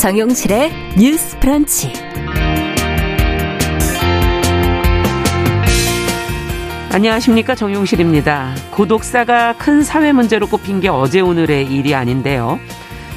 [0.00, 1.92] 정용실의 뉴스 프런치.
[6.90, 8.54] 안녕하십니까 정용실입니다.
[8.70, 12.58] 고독사가 큰 사회 문제로 꼽힌 게 어제 오늘의 일이 아닌데요.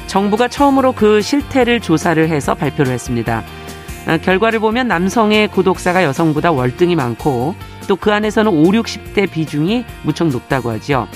[0.08, 3.42] 정부가 처음으로 그 실태를 조사를 해서 발표를 했습니다.
[4.06, 7.54] 아, 결과를 보면 남성의 고독사가 여성보다 월등히 많고
[7.88, 11.08] 또 그 안에서는 5, 60대 비중이 무척 높다고 하죠.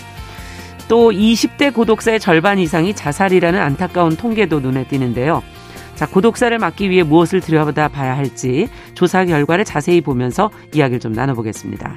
[0.89, 5.43] 또 20대 고독사의 절반 이상이 자살이라는 안타까운 통계도 눈에 띄는데요.
[5.99, 11.93] 자, 고독사를 막기 위해 무엇을 들여다 봐야 할지 조사 결과를 자세히 보면서 이야기를 좀 나눠보겠습니다.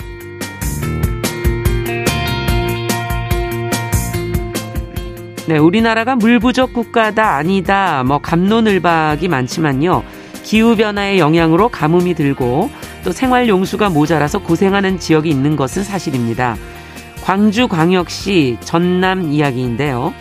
[5.48, 10.04] 네, 우리나라가 물 부족 국가다 아니다 뭐 감론을박이 많지만요.
[10.42, 12.72] 기후 변화의 영향으로 가뭄이 들고
[13.04, 16.56] 또 생활 용수가 모자라서 고생하는 지역이 있는 것은 사실입니다.
[17.22, 20.12] 광주 광역시 전남 이야기인데요.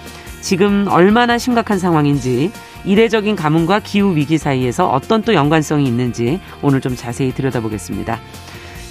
[0.43, 2.51] 지금 얼마나 심각한 상황인지
[2.85, 8.21] 이례적인 가뭄과 기후 위기 사이에서 어떤 또 연관성이 있는지 오늘 좀 자세히 들여다보겠습니다.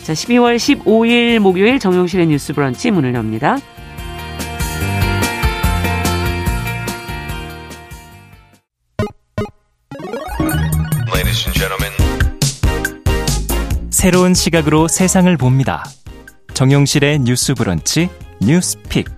[0.04, 3.58] 자, 12월 15일 목요일 정용실의 뉴스 브런치 문을 엽니다.
[14.00, 15.84] 새로운 시각으로 세상을 봅니다.
[16.54, 18.08] 정용실의 뉴스 브런치
[18.42, 19.10] 뉴스픽.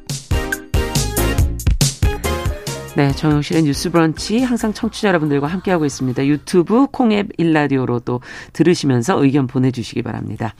[2.97, 6.25] 네, 정용실의 뉴스 브런치 항상 청취자 여러분들과 함께하고 있습니다.
[6.25, 8.19] 유튜브 콩앱 일라디오로 또
[8.51, 10.53] 들으시면서 의견 보내주시기 바랍니다.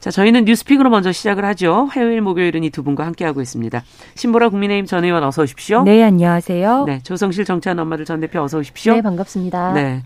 [0.00, 1.86] 자, 저희는 뉴스픽으로 먼저 시작을 하죠.
[1.90, 3.82] 화요일, 목요일은 이 두 분과 함께하고 있습니다.
[4.16, 5.84] 신보라 국민의힘 전 의원 어서 오십시오.
[5.84, 6.84] 네, 안녕하세요.
[6.84, 8.94] 네, 조성실 정치하는 엄마들 전 대표 어서 오십시오.
[8.94, 9.72] 네, 반갑습니다.
[9.72, 10.02] 네.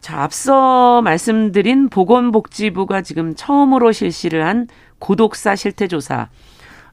[0.00, 4.66] 자, 앞서 말씀드린 보건복지부가 지금 처음으로 실시를 한
[4.98, 6.28] 고독사 실태조사.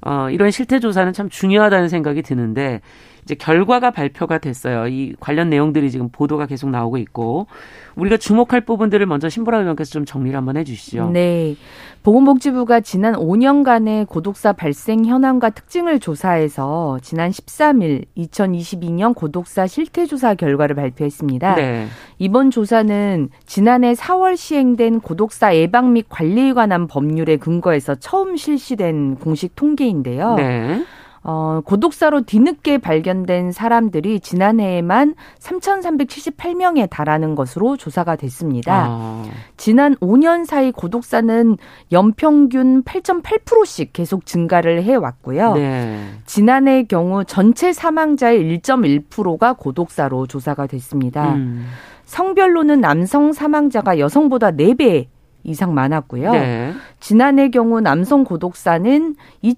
[0.02, 2.82] 어, 이런 실태조사는 참 중요하다는 생각이 드는데,
[3.26, 4.88] 이제 결과가 발표가 됐어요.
[4.88, 7.48] 이 관련 내용들이 지금 보도가 계속 나오고 있고
[7.96, 11.10] 우리가 주목할 부분들을 먼저 신보라 의원께서 좀 정리를 한번 해주시죠.
[11.10, 11.56] 네,
[12.04, 21.56] 보건복지부가 지난 5년간의 고독사 발생 현황과 특징을 조사해서 지난 13일 2022년 고독사 실태조사 결과를 발표했습니다.
[21.56, 21.88] 네.
[22.20, 29.56] 이번 조사는 지난해 4월 시행된 고독사 예방 및 관리에 관한 법률에 근거해서 처음 실시된 공식
[29.56, 30.36] 통계인데요.
[30.36, 30.86] 네.
[31.28, 38.86] 어, 고독사로 뒤늦게 발견된 사람들이 지난해에만 3,378명에 달하는 것으로 조사가 됐습니다.
[38.88, 39.24] 아.
[39.58, 41.58] 지난 5년 사이 고독사는
[41.92, 45.56] 연평균 8.8%씩 계속 증가를 해왔고요.
[45.56, 46.00] 네.
[46.28, 51.34] 지난해 경우 전체 사망자의 1.1%가 고독사로 조사가 됐습니다.
[51.34, 51.66] 음.
[52.06, 55.08] 성별로는 남성 사망자가 여성보다 4배
[55.44, 56.32] 이상 많았고요.
[56.32, 56.74] 네.
[57.00, 59.56] 지난해 경우 남성 고독사는 2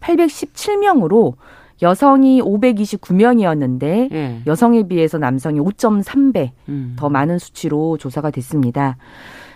[0.00, 1.34] 817명으로
[1.80, 4.42] 여성이 529명이었는데 예.
[4.46, 6.96] 여성에 비해서 남성이 5.3배 음.
[6.98, 8.96] 더 많은 수치로 조사가 됐습니다.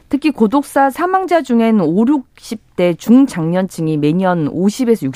[0.09, 5.11] 특히 고독사 사망자 중엔 5, 60대 중장년층이 매년 50에서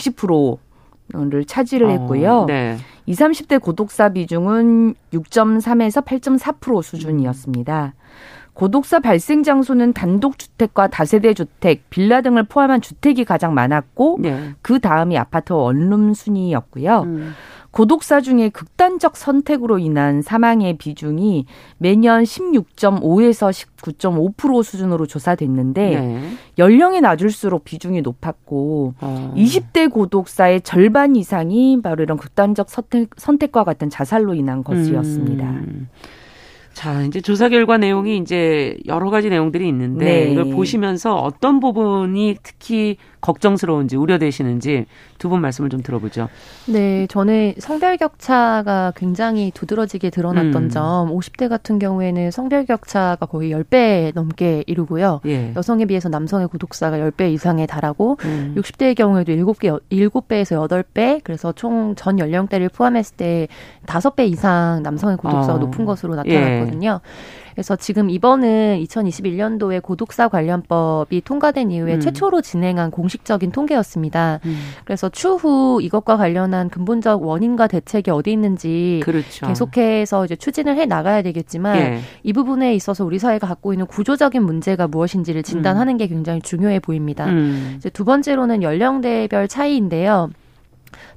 [1.12, 2.32] 60%를 차지를 어, 했고요.
[2.32, 2.76] 어, 네.
[3.04, 7.94] 20, 30대 고독사 비중은 6.3에서 8.4% 수준이었습니다.
[8.56, 14.54] 고독사 발생 장소는 단독주택과 다세대 주택, 빌라 등을 포함한 주택이 가장 많았고 네.
[14.62, 17.02] 그 다음이 아파트 원룸 순이었고요.
[17.02, 17.34] 음.
[17.70, 21.44] 고독사 중에 극단적 선택으로 인한 사망의 비중이
[21.76, 26.30] 매년 16.5에서 19.5% 수준으로 조사됐는데 네.
[26.56, 29.34] 연령이 낮을수록 비중이 높았고 어.
[29.36, 35.44] 20대 고독사의 절반 이상이 바로 이런 극단적 선택, 선택과 같은 자살로 인한 것이었습니다.
[35.44, 35.88] 음.
[36.76, 40.30] 자, 이제 조사 결과 내용이 이제 여러 가지 내용들이 있는데 네.
[40.30, 44.86] 이걸 보시면서 어떤 부분이 특히 걱정스러운지 우려되시는지
[45.18, 46.28] 두 분 말씀을 좀 들어보죠.
[46.66, 50.68] 네, 저는 성별 격차가 굉장히 두드러지게 드러났던 음.
[50.70, 55.20] 점, 50대 같은 경우에는 성별 격차가 거의 10배 넘게 이루고요.
[55.26, 55.52] 예.
[55.56, 58.54] 여성에 비해서 남성의 구독사가 10배 이상에 달하고 음.
[58.56, 63.48] 60대의 경우에도 7개 7배에서 8배, 그래서 총 전 연령대를 포함했을 때
[63.86, 65.58] 5배 이상 남성의 구독사가 어.
[65.58, 67.00] 높은 것으로 나타났거든요.
[67.02, 67.45] 예.
[67.56, 72.00] 그래서 지금 이번은 2021년도에 고독사 관련법이 통과된 이후에 음.
[72.00, 74.40] 최초로 진행한 공식적인 통계였습니다.
[74.44, 74.58] 음.
[74.84, 79.46] 그래서 추후 이것과 관련한 근본적 원인과 대책이 어디 있는지 그렇죠.
[79.46, 82.00] 계속해서 이제 추진을 해 나가야 되겠지만 예.
[82.22, 85.96] 이 부분에 있어서 우리 사회가 갖고 있는 구조적인 문제가 무엇인지를 진단하는 음.
[85.96, 87.24] 게 굉장히 중요해 보입니다.
[87.24, 87.76] 음.
[87.78, 90.28] 이제 두 번째로는 연령대별 차이인데요.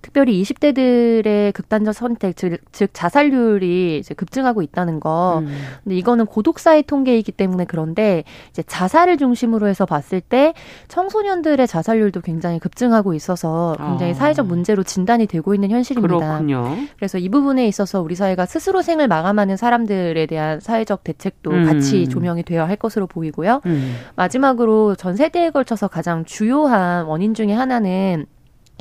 [0.01, 5.39] 특별히 20대들의 극단적 선택, 즉, 즉 자살률이 급증하고 있다는 거.
[5.43, 5.55] 음.
[5.83, 10.53] 근데 이거는 고독사의 통계이기 때문에 그런데 이제 자살을 중심으로 해서 봤을 때
[10.87, 14.15] 청소년들의 자살률도 굉장히 급증하고 있어서 굉장히 아.
[14.15, 16.17] 사회적 문제로 진단이 되고 있는 현실입니다.
[16.17, 16.75] 그렇군요.
[16.97, 21.65] 그래서 이 부분에 있어서 우리 사회가 스스로 생을 마감하는 사람들에 대한 사회적 대책도 음.
[21.65, 23.61] 같이 조명이 되어야 할 것으로 보이고요.
[23.65, 23.95] 음.
[24.15, 28.25] 마지막으로 전 세대에 걸쳐서 가장 주요한 원인 중의 하나는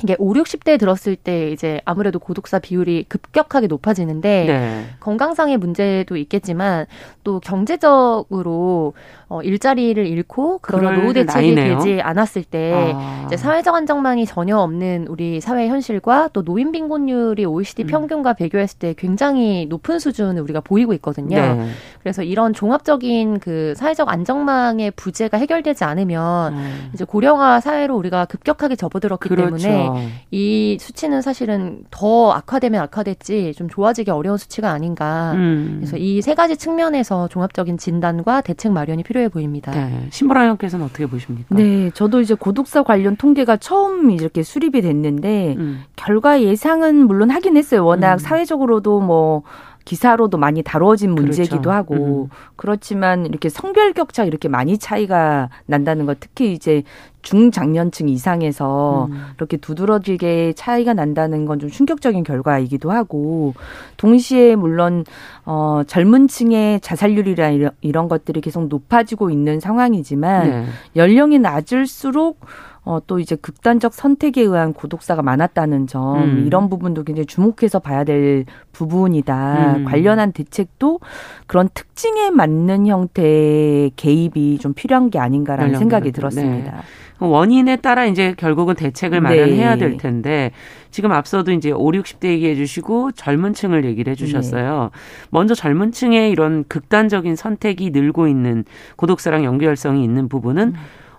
[0.03, 4.85] 이게 5, 60대에 들었을 때 이제 아무래도 고독사 비율이 급격하게 높아지는데 네.
[4.99, 6.85] 건강상의 문제도 있겠지만
[7.23, 8.93] 또 경제적으로
[9.29, 13.23] 어, 일자리를 잃고 그런 노후 대책이 되지 않았을 때 아.
[13.27, 17.87] 이제 사회적 안정망이 전혀 없는 우리 사회 현실과 또 노인 빈곤율이 OECD 음.
[17.87, 21.37] 평균과 비교했을 때 굉장히 높은 수준을 우리가 보이고 있거든요.
[21.37, 21.67] 네.
[22.01, 26.89] 그래서 이런 종합적인 그 사회적 안정망의 부재가 해결되지 않으면 음.
[26.95, 29.57] 이제 고령화 사회로 우리가 급격하게 접어들었기 그렇죠.
[29.57, 35.33] 때문에 이 수치는 사실은 더 악화되면 악화됐지 좀 좋아지기 어려운 수치가 아닌가.
[35.35, 35.77] 음.
[35.81, 39.18] 그래서 이 세 가지 측면에서 종합적인 진단과 대책 마련이 필요.
[39.19, 39.71] 필요해 보입니다.
[39.71, 40.07] 네.
[40.09, 41.53] 신보라 의원께서는 어떻게 보십니까?
[41.55, 45.83] 네, 저도 이제 고독사 관련 통계가 처음 이렇게 수립이 됐는데 음.
[45.95, 47.85] 결과 예상은 물론 하긴 했어요.
[47.85, 48.17] 워낙 음.
[48.17, 49.43] 사회적으로도 뭐
[49.85, 51.23] 기사로도 많이 다뤄진 그렇죠.
[51.23, 51.71] 문제이기도 그렇죠.
[51.71, 52.35] 하고 음.
[52.55, 56.83] 그렇지만 이렇게 성별 격차 이렇게 많이 차이가 난다는 것 특히 이제
[57.21, 59.21] 중장년층 이상에서 음.
[59.37, 63.53] 이렇게 두드러지게 차이가 난다는 건 좀 충격적인 결과이기도 하고
[63.97, 65.03] 동시에 물론
[65.45, 70.65] 어 젊은 층의 자살률이라 이런, 이런 것들이 계속 높아지고 있는 상황이지만 네.
[70.95, 72.39] 연령이 낮을수록
[72.85, 76.43] 어, 또 이제 극단적 선택에 의한 고독사가 많았다는 점 음.
[76.47, 79.75] 이런 부분도 굉장히 주목해서 봐야 될 부분이다.
[79.75, 79.85] 음.
[79.85, 80.99] 관련한 대책도
[81.45, 86.71] 그런 특징에 맞는 형태의 개입이 좀 필요한 게 아닌가라는 생각이 들었습니다.
[86.71, 86.77] 네.
[87.19, 89.79] 원인에 따라 이제 결국은 대책을 마련해야 네.
[89.79, 90.51] 될 텐데
[90.91, 94.89] 지금 앞서도 이제 5, 60대 얘기해 주시고 젊은 층을 얘기를 해 주셨어요.
[94.93, 94.99] 네.
[95.29, 98.63] 먼저 젊은 층의 이런 극단적인 선택이 늘고 있는
[98.95, 100.73] 고독사랑 연결성이 있는 부분은 음.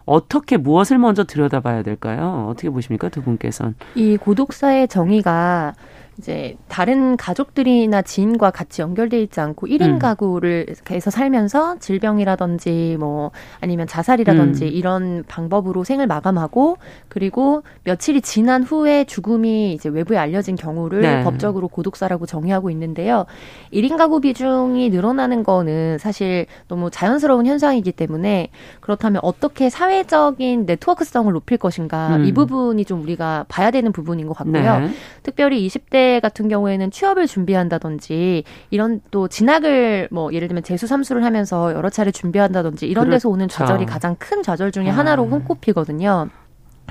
[0.07, 2.49] 어떻게 무엇을 먼저 들여다봐야 될까요?
[2.51, 3.75] 어떻게 보십니까 두 분께서는?
[3.95, 5.75] 이 고독사의 정의가
[6.21, 9.99] 이제 다른 가족들이나 지인과 같이 연결돼 있지 않고 1인 음.
[9.99, 13.31] 가구를 해서 살면서 질병이라든지 뭐
[13.61, 14.71] 아니면 자살이라든지 음.
[14.71, 16.77] 이런 방법으로 생을 마감하고
[17.11, 21.25] 그리고 며칠이 지난 후에 죽음이 이제 외부에 알려진 경우를 네.
[21.25, 23.27] 법적으로 고독사라고 정의하고 있는데요.
[23.73, 31.59] 1인 가구 비중이 늘어나는 거는 사실 너무 자연스러운 현상이기 때문에 그렇다면 어떻게 사회적인 네트워크성을 높일
[31.59, 32.25] 것인가 음.
[32.25, 34.79] 이 부분이 좀 우리가 봐야 되는 부분인 것 같고요.
[34.79, 34.91] 네.
[35.25, 41.73] 특별히 20대 같은 경우에는 취업을 준비한다든지 이런 또 진학을 뭐 예를 들면 재수 삼수를 하면서
[41.73, 43.17] 여러 차례 준비한다든지 이런 그렇죠.
[43.17, 45.29] 데서 오는 좌절이 가장 큰 좌절 중에 하나로 아.
[45.29, 46.29] 손꼽히거든요.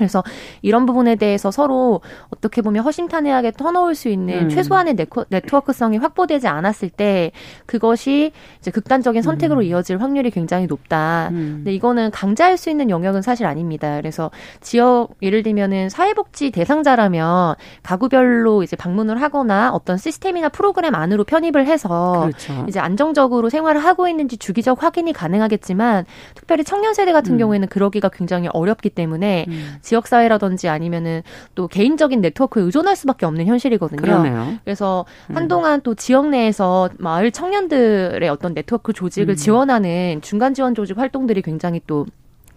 [0.00, 0.24] 그래서
[0.62, 2.00] 이런 부분에 대해서 서로
[2.30, 4.48] 어떻게 보면 허심탄회하게 터놓을 수 있는 음.
[4.48, 4.96] 최소한의
[5.28, 7.32] 네트워크성이 확보되지 않았을 때
[7.66, 9.64] 그것이 이제 극단적인 선택으로 음.
[9.64, 11.28] 이어질 확률이 굉장히 높다.
[11.32, 11.56] 음.
[11.58, 13.96] 근데 이거는 강제할 수 있는 영역은 사실 아닙니다.
[13.96, 14.30] 그래서
[14.62, 22.22] 지역 예를 들면은 사회복지 대상자라면 가구별로 이제 방문을 하거나 어떤 시스템이나 프로그램 안으로 편입을 해서
[22.22, 22.64] 그렇죠.
[22.68, 27.38] 이제 안정적으로 생활을 하고 있는지 주기적 확인이 가능하겠지만 특별히 청년 세대 같은 음.
[27.38, 29.76] 경우에는 그러기가 굉장히 어렵기 때문에 음.
[29.90, 31.22] 지역사회라든지 아니면은
[31.54, 34.00] 또 개인적인 네트워크에 의존할 수밖에 없는 현실이거든요.
[34.00, 34.54] 그러네요.
[34.64, 35.36] 그래서 음.
[35.36, 39.36] 한동안 또 지역 내에서 마을 청년들의 어떤 네트워크 조직을 음.
[39.36, 42.06] 지원하는 중간 지원 조직 활동들이 굉장히 또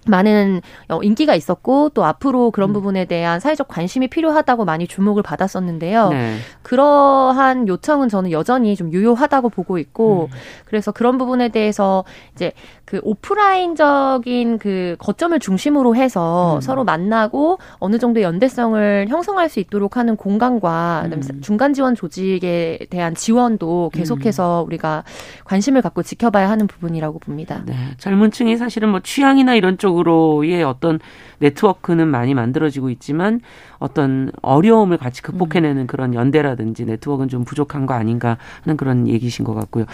[0.08, 2.74] 많은 어, 인기가 있었고 또 앞으로 그런 음.
[2.74, 6.10] 부분에 대한 사회적 관심이 필요하다고 많이 주목을 받았었는데요.
[6.10, 6.36] 네.
[6.62, 10.38] 그러한 요청은 저는 여전히 좀 유효하다고 보고 있고 음.
[10.66, 12.52] 그래서 그런 부분에 대해서 이제
[12.86, 16.62] 그 오프라인적인 그 거점을 중심으로 해서 음.
[16.62, 21.42] 서로 만나고 어느 정도 연대성을 형성할 수 있도록 하는 공간과 음.
[21.42, 24.68] 중간 지원 조직에 대한 지원도 계속해서 음.
[24.68, 25.04] 우리가
[25.46, 27.64] 관심을 갖고 지켜봐야 하는 부분이라고 봅니다.
[27.66, 27.74] 네.
[27.98, 31.00] 젊은 층이 사실은 뭐 취향이나 이런 쪽 쪽으로의 어떤
[31.40, 33.42] 네트워크는 많이 만들어지고 있지만
[33.80, 39.54] 어떤 어려움을 같이 극복해내는 그런 연대라든지 네트워크는 좀 부족한 거 아닌가 하는 그런 얘기신 것
[39.54, 39.86] 같고요.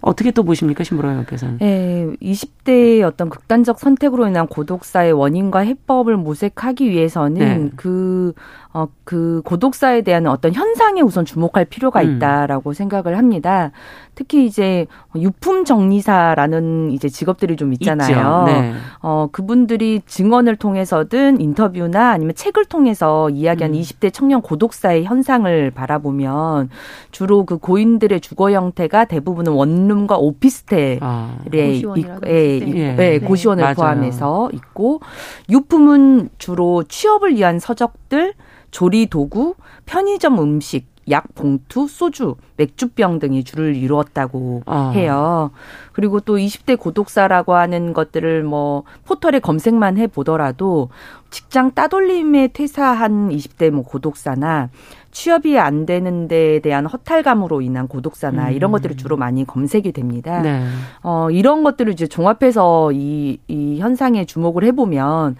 [0.00, 1.58] 어떻게 또 보십니까, 신보라 의원께서는?
[1.58, 7.70] 네, 20대의 어떤 극단적 선택으로 인한 고독사의 원인과 해법을 모색하기 위해서는 네.
[7.76, 8.32] 그,
[8.72, 12.16] 어, 그 고독사에 대한 어떤 현상에 우선 주목할 필요가 음.
[12.16, 12.74] 있다라고 음.
[12.74, 13.70] 생각을 합니다.
[14.16, 18.44] 특히 이제 유품 정리사라는 이제 직업들이 좀 있잖아요.
[18.46, 18.72] 네.
[19.02, 23.80] 어, 그 분들이 증언을 통해서든 인터뷰나 아니면 책을 통해서 이야기하는 음.
[23.80, 26.70] 20대 청년 고독사의 현상을 바라보면
[27.10, 31.94] 주로 그 고인들의 주거 형태가 대부분은 원룸과 오피스텔에 아, 있고,
[32.26, 33.74] 예, 예, 예, 고시원을 네.
[33.74, 35.00] 포함해서 있고
[35.48, 38.34] 유품은 주로 취업을 위한 서적들
[38.70, 39.54] 조리 도구,
[39.86, 44.90] 편의점 음식, 약 봉투, 소주, 맥주병 등이 줄을 이루었다고 아.
[44.94, 45.50] 해요.
[45.92, 50.88] 그리고 또 20대 고독사라고 하는 것들을 뭐 포털에 검색만 해 보더라도
[51.30, 54.70] 직장 따돌림에 퇴사한 20대 뭐 고독사나
[55.16, 58.52] 취업이 안 되는 데에 대한 허탈감으로 인한 고독사나 음.
[58.52, 60.42] 이런 것들이 주로 많이 검색이 됩니다.
[60.42, 60.62] 네.
[61.02, 65.36] 어, 이런 것들을 이제 종합해서 이, 이 현상에 주목을 해보면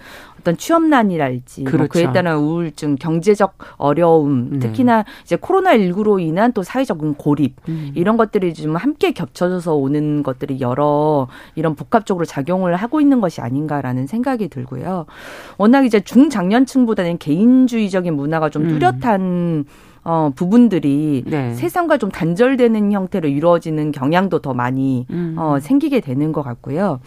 [0.46, 1.82] 어떤 취업난이랄지 뭐 그렇죠.
[1.82, 4.58] 뭐 그에 따른 우울증, 경제적 어려움, 네.
[4.60, 7.90] 특히나 이제 코로나 19로 인한 또 사회적 고립 음.
[7.96, 11.26] 이런 것들이 좀 함께 겹쳐져서 오는 것들이 여러
[11.56, 15.06] 이런 복합적으로 작용을 하고 있는 것이 아닌가라는 생각이 들고요.
[15.58, 18.68] 워낙 이제 중장년층보다는 개인주의적인 문화가 좀 음.
[18.68, 19.64] 뚜렷한 음.
[20.08, 21.52] 어, 부분들이 네.
[21.54, 25.34] 세상과 좀 단절되는 형태로 이루어지는 경향도 더 많이 음.
[25.36, 27.00] 어, 생기게 되는 것 같고요.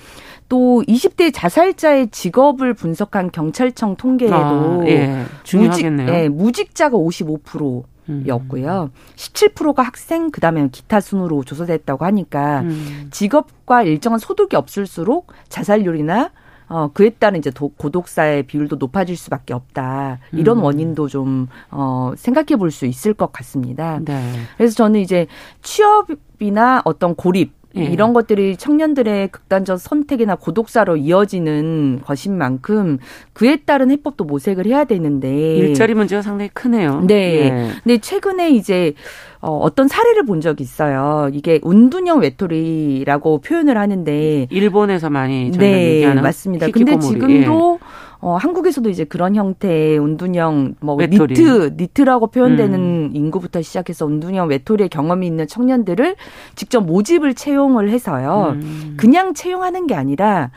[0.50, 5.24] 또 20대 자살자의 직업을 분석한 경찰청 통계에도 아, 예.
[5.44, 6.08] 중요하겠네요.
[6.08, 7.84] 무직, 예, 무직자가 55%.
[8.26, 8.90] 였고요.
[9.18, 13.08] 17%가 학생, 그 다음에 기타 순으로 조사됐다고 하니까 음.
[13.12, 16.32] 직업과 일정한 소득이 없을수록 자살률이나
[16.70, 20.20] 어, 그에 따른 이제 도, 고독사의 비율도 높아질 수밖에 없다.
[20.32, 20.64] 이런 음.
[20.64, 24.00] 원인도 좀, 어, 생각해 볼 수 있을 것 같습니다.
[24.06, 24.34] 네.
[24.58, 25.26] 그래서 저는 이제
[25.64, 27.84] 취업이나 어떤 고립, 예.
[27.84, 32.98] 이런 것들이 청년들의 극단적 선택이나 고독사로 이어지는 것인 만큼
[33.34, 37.04] 그에 따른 해법도 모색을 해야 되는데 일자리 문제가 상당히 크네요.
[37.06, 37.16] 네.
[37.16, 37.70] 예.
[37.84, 38.94] 근데 최근에 이제
[39.42, 41.30] 어, 어떤 사례를 본 적이 있어요.
[41.32, 46.68] 이게 운둔형 외톨이라고 표현을 하는데 일본에서 많이 네, 얘기하는 맞습니다.
[46.72, 48.09] 근데 지금도 예.
[48.22, 51.34] 어, 한국에서도 이제 그런 형태의 운둔형 뭐 외톨이.
[51.34, 53.12] 니트 니트라고 표현되는 음.
[53.14, 56.16] 인구부터 시작해서 운둔형 외톨이의 경험이 있는 청년들을
[56.56, 58.56] 직접 모집을 채용을 해서요.
[58.56, 58.96] 음.
[58.98, 60.52] 그냥 채용하는 게 아니라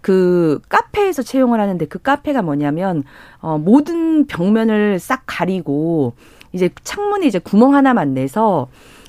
[0.00, 3.04] 그 카페에서 채용을 하는데 그 카페가 뭐냐면
[3.40, 6.14] 어 모든 벽면을 싹 가리고
[6.52, 8.68] 이제 창문에 이제 구멍 하나만 내서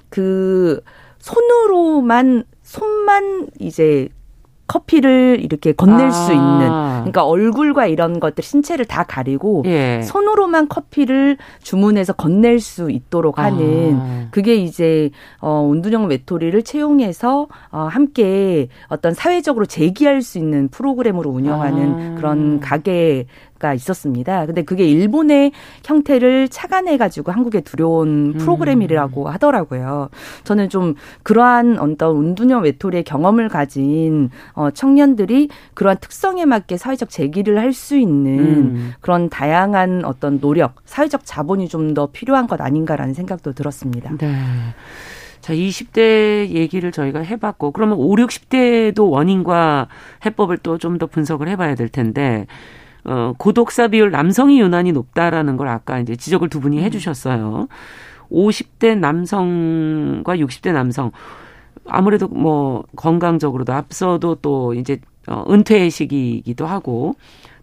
[0.09, 0.81] 그
[1.17, 4.09] 손으로만 손만 이제
[4.67, 6.12] 커피를 이렇게 건넬 아.
[6.12, 10.01] 수 있는 그러니까 얼굴과 이런 것들 신체를 다 가리고 예.
[10.01, 14.27] 손으로만 커피를 주문해서 건넬 수 있도록 하는 아.
[14.31, 22.13] 그게 이제 어 운둔형 외톨이를 채용해서 어 함께 어떤 사회적으로 제기할 수 있는 프로그램으로 운영하는
[22.13, 22.15] 아.
[22.15, 23.27] 그런 가게
[23.65, 24.45] 가 있었습니다.
[24.45, 25.51] 근데 그게 일본의
[25.84, 28.38] 형태를 착안해 가지고 한국에 들여온 음.
[28.38, 30.10] 프로그램이라고 하더라고요.
[30.43, 30.93] 저는 좀
[31.24, 37.98] 그러한 어떤 운둔형 외톨이의 경험을 가진 어 청년들이 그러한 특성에 맞게 사회적 재기를 할 수
[37.98, 38.93] 있는 음.
[39.01, 44.12] 그런 다양한 어떤 노력, 사회적 자본이 좀 더 필요한 것 아닌가라는 생각도 들었습니다.
[44.17, 44.36] 네.
[45.41, 49.88] 자, 20대 얘기를 저희가 해봤고, 그러면 5, 60대도 원인과
[50.25, 52.48] 해법을 또 좀 더 분석을 해봐야 될 텐데,
[53.05, 56.83] 어, 고독사 비율 남성이 유난히 높다라는 걸 아까 이제 지적을 두 분이 음.
[56.83, 57.67] 해주셨어요.
[58.31, 61.12] 50대 남성과 60대 남성
[61.88, 67.15] 아무래도 뭐 건강적으로도 앞서도 또 이제 어, 은퇴 시기이기도 하고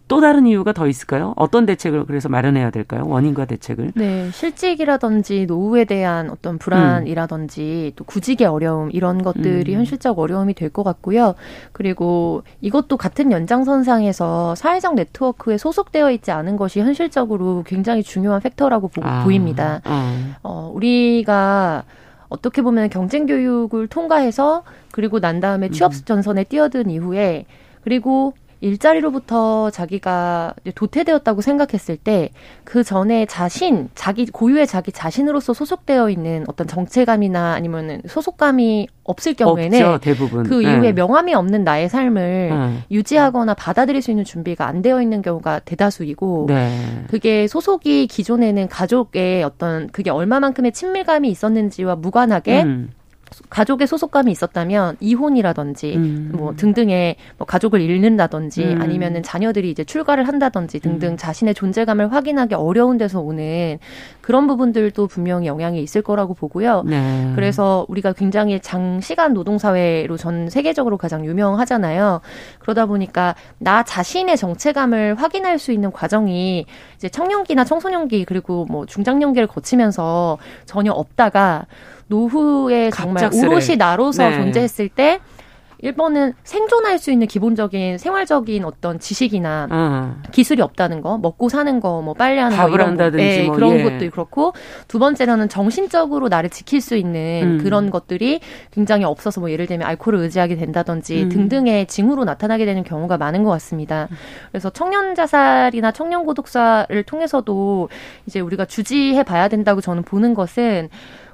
[0.08, 1.32] 또 다른 이유가 더 있을까요?
[1.36, 3.04] 어떤 대책을 그래서 마련해야 될까요?
[3.06, 3.92] 원인과 대책을?
[3.94, 7.96] 네, 실직이라든지 노후에 대한 어떤 불안이라든지 음.
[7.96, 9.78] 또 구직의 어려움 이런 것들이 음.
[9.78, 11.34] 현실적 어려움이 될 것 같고요.
[11.72, 19.02] 그리고 이것도 같은 연장선상에서 사회적 네트워크에 소속되어 있지 않은 것이 현실적으로 굉장히 중요한 팩터라고 보,
[19.04, 19.24] 아.
[19.24, 19.80] 보입니다.
[19.84, 20.36] 아.
[20.42, 21.84] 어, 우리가
[22.28, 26.00] 어떻게 보면 경쟁 교육을 통과해서 그리고 난 다음에 취업 음.
[26.04, 27.44] 전선에 뛰어든 이후에
[27.82, 28.32] 그리고
[28.62, 32.30] 일자리로부터 자기가 도태되었다고 생각했을 때
[32.64, 39.84] 그 전에 자신, 자기 고유의 자기 자신으로서 소속되어 있는 어떤 정체감이나 아니면은 소속감이 없을 경우에는
[39.84, 40.44] 없죠, 대부분.
[40.44, 40.92] 그 이후에 네.
[40.92, 42.78] 명함이 없는 나의 삶을 네.
[42.90, 47.04] 유지하거나 받아들일 수 있는 준비가 안 되어 있는 경우가 대다수이고 네.
[47.08, 52.90] 그게 소속이 기존에는 가족의 어떤 그게 얼마만큼의 친밀감이 있었는지와 무관하게 음.
[53.50, 56.32] 가족의 소속감이 있었다면 이혼이라든지 음.
[56.34, 58.82] 뭐 등등의 뭐 가족을 잃는다든지 음.
[58.82, 61.16] 아니면은 자녀들이 이제 출가를 한다든지 등등 음.
[61.16, 63.78] 자신의 존재감을 확인하기 어려운 데서 오는
[64.20, 66.82] 그런 부분들도 분명히 영향이 있을 거라고 보고요.
[66.86, 67.32] 네.
[67.34, 72.20] 그래서 우리가 굉장히 장시간 노동 사회로 전 세계적으로 가장 유명하잖아요.
[72.60, 79.48] 그러다 보니까 나 자신의 정체감을 확인할 수 있는 과정이 이제 청년기나 청소년기 그리고 뭐 중장년기를
[79.48, 81.66] 거치면서 전혀 없다가
[82.12, 83.48] 노후에 정말 갑작스레.
[83.48, 84.36] 오롯이 나로서 네.
[84.36, 85.20] 존재했을 때
[85.82, 90.22] 1번은 생존할 수 있는 기본적인 생활적인 어떤 지식이나 어.
[90.30, 93.82] 기술이 없다는 거, 먹고 사는 거, 뭐 빨래하는 거 이런 거, 네, 뭐, 그런 예.
[93.82, 94.52] 것도 그렇고
[94.86, 97.64] 두 번째로는 정신적으로 나를 지킬 수 있는 음.
[97.64, 98.40] 그런 것들이
[98.70, 101.28] 굉장히 없어서 뭐 예를 들면 알코올을 의지하게 된다든지 음.
[101.28, 104.08] 등등의 징후로 나타나게 되는 경우가 많은 것 같습니다.
[104.52, 107.88] 그래서 청년 자살이나 청년 고독사를 통해서도
[108.26, 110.90] 이제 우리가 주지해 봐야 된다고 저는 보는 것은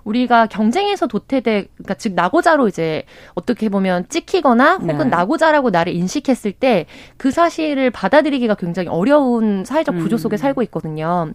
[0.08, 5.04] 우리가 경쟁에서 도태돼 그러니까 즉 나고자로 이제 어떻게 보면 찍히거나 혹은 네.
[5.04, 6.86] 나고자라고 나를 인식했을 때
[7.16, 10.38] 그 사실을 받아들이기가 굉장히 어려운 사회적 구조 속에 음.
[10.38, 11.32] 살고 있거든요.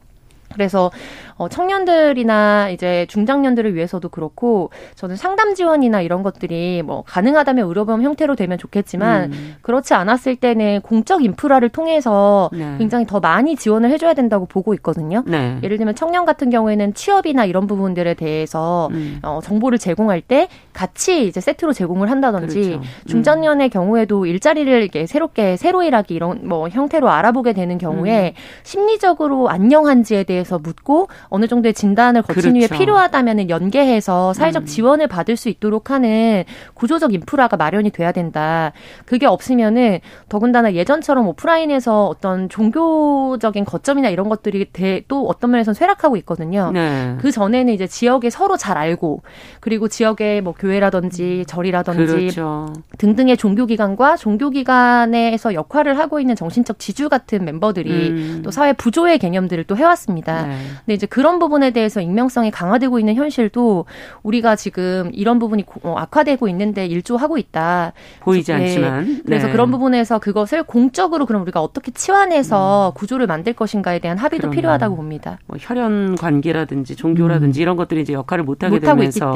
[0.54, 0.92] 그래서
[1.36, 8.36] 어, 청년들이나 이제 중장년들을 위해서도 그렇고 저는 상담 지원이나 이런 것들이 뭐 가능하다면 의료보험 형태로
[8.36, 9.56] 되면 좋겠지만 음.
[9.62, 12.76] 그렇지 않았을 때는 공적 인프라를 통해서 네.
[12.78, 15.24] 굉장히 더 많이 지원을 해줘야 된다고 보고 있거든요.
[15.26, 15.58] 네.
[15.64, 19.20] 예를 들면 청년 같은 경우에는 취업이나 이런 부분들에 대해서 음.
[19.24, 22.78] 어, 정보를 제공할 때 같이 이제 세트로 제공을 한다든지 그렇죠.
[22.78, 23.08] 음.
[23.08, 28.64] 중장년의 경우에도 일자리를 이렇게 새롭게 새로 일하기 이런 뭐 형태로 알아보게 되는 경우에 음.
[28.64, 32.74] 심리적으로 안녕한지에 대해 서 묻고 어느 정도의 진단을 거친 그렇죠.
[32.74, 34.66] 후에 필요하다면 연계해서 사회적 음.
[34.66, 38.74] 지원을 받을 수 있도록 하는 구조적 인프라가 마련이 돼야 된다.
[39.06, 46.18] 그게 없으면은 더군다나 예전처럼 오프라인에서 어떤 종교적인 거점이나 이런 것들이 대, 또 어떤 면에서는 쇠락하고
[46.18, 46.72] 있거든요.
[46.74, 47.16] 네.
[47.20, 49.22] 그 전에는 이제 지역에 서로 잘 알고
[49.60, 52.74] 그리고 지역의 뭐 교회라든지 절이라든지 그렇죠.
[52.98, 58.42] 등등의 종교기관과 종교기관에서 역할을 하고 있는 정신적 지주 같은 멤버들이 음.
[58.44, 60.33] 또 사회 부조의 개념들을 또 해왔습니다.
[60.42, 60.58] 네.
[60.80, 63.86] 근데 이제 그런 부분에 대해서 익명성이 강화되고 있는 현실도
[64.24, 67.94] 우리가 지금 이런 부분이 어, 악화되고 있는데 일조하고 있다.
[68.22, 68.58] 보이지 네.
[68.58, 69.22] 않지만.
[69.26, 69.52] 그래서 네.
[69.52, 72.98] 그런 부분에서 그것을 공적으로 그럼 우리가 어떻게 치환해서 음.
[72.98, 74.56] 구조를 만들 것인가에 대한 합의도 그러면.
[74.56, 75.38] 필요하다고 봅니다.
[75.46, 77.62] 뭐 혈연 관계라든지 종교라든지 음.
[77.62, 79.34] 이런 것들이 이제 역할을 못 하게 되면서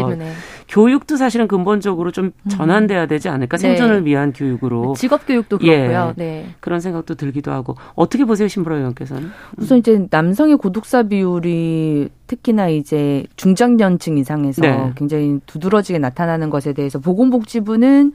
[0.68, 2.50] 교육도 사실은 근본적으로 좀 음.
[2.50, 3.58] 전환돼야 되지 않을까?
[3.58, 3.62] 네.
[3.62, 4.96] 생존을 위한 교육으로.
[4.98, 6.14] 직업 교육도 그렇고요.
[6.18, 6.24] 예.
[6.24, 6.48] 네.
[6.60, 9.30] 그런 생각도 들기도 하고 어떻게 보세요, 신보라 의원께서는?
[9.58, 14.94] 우선 이제 남성의 고독 사 비율이 특히나 이제 중장년층 이상에서 네.
[14.96, 18.14] 굉장히 두드러지게 나타나는 것에 대해서 보건복지부는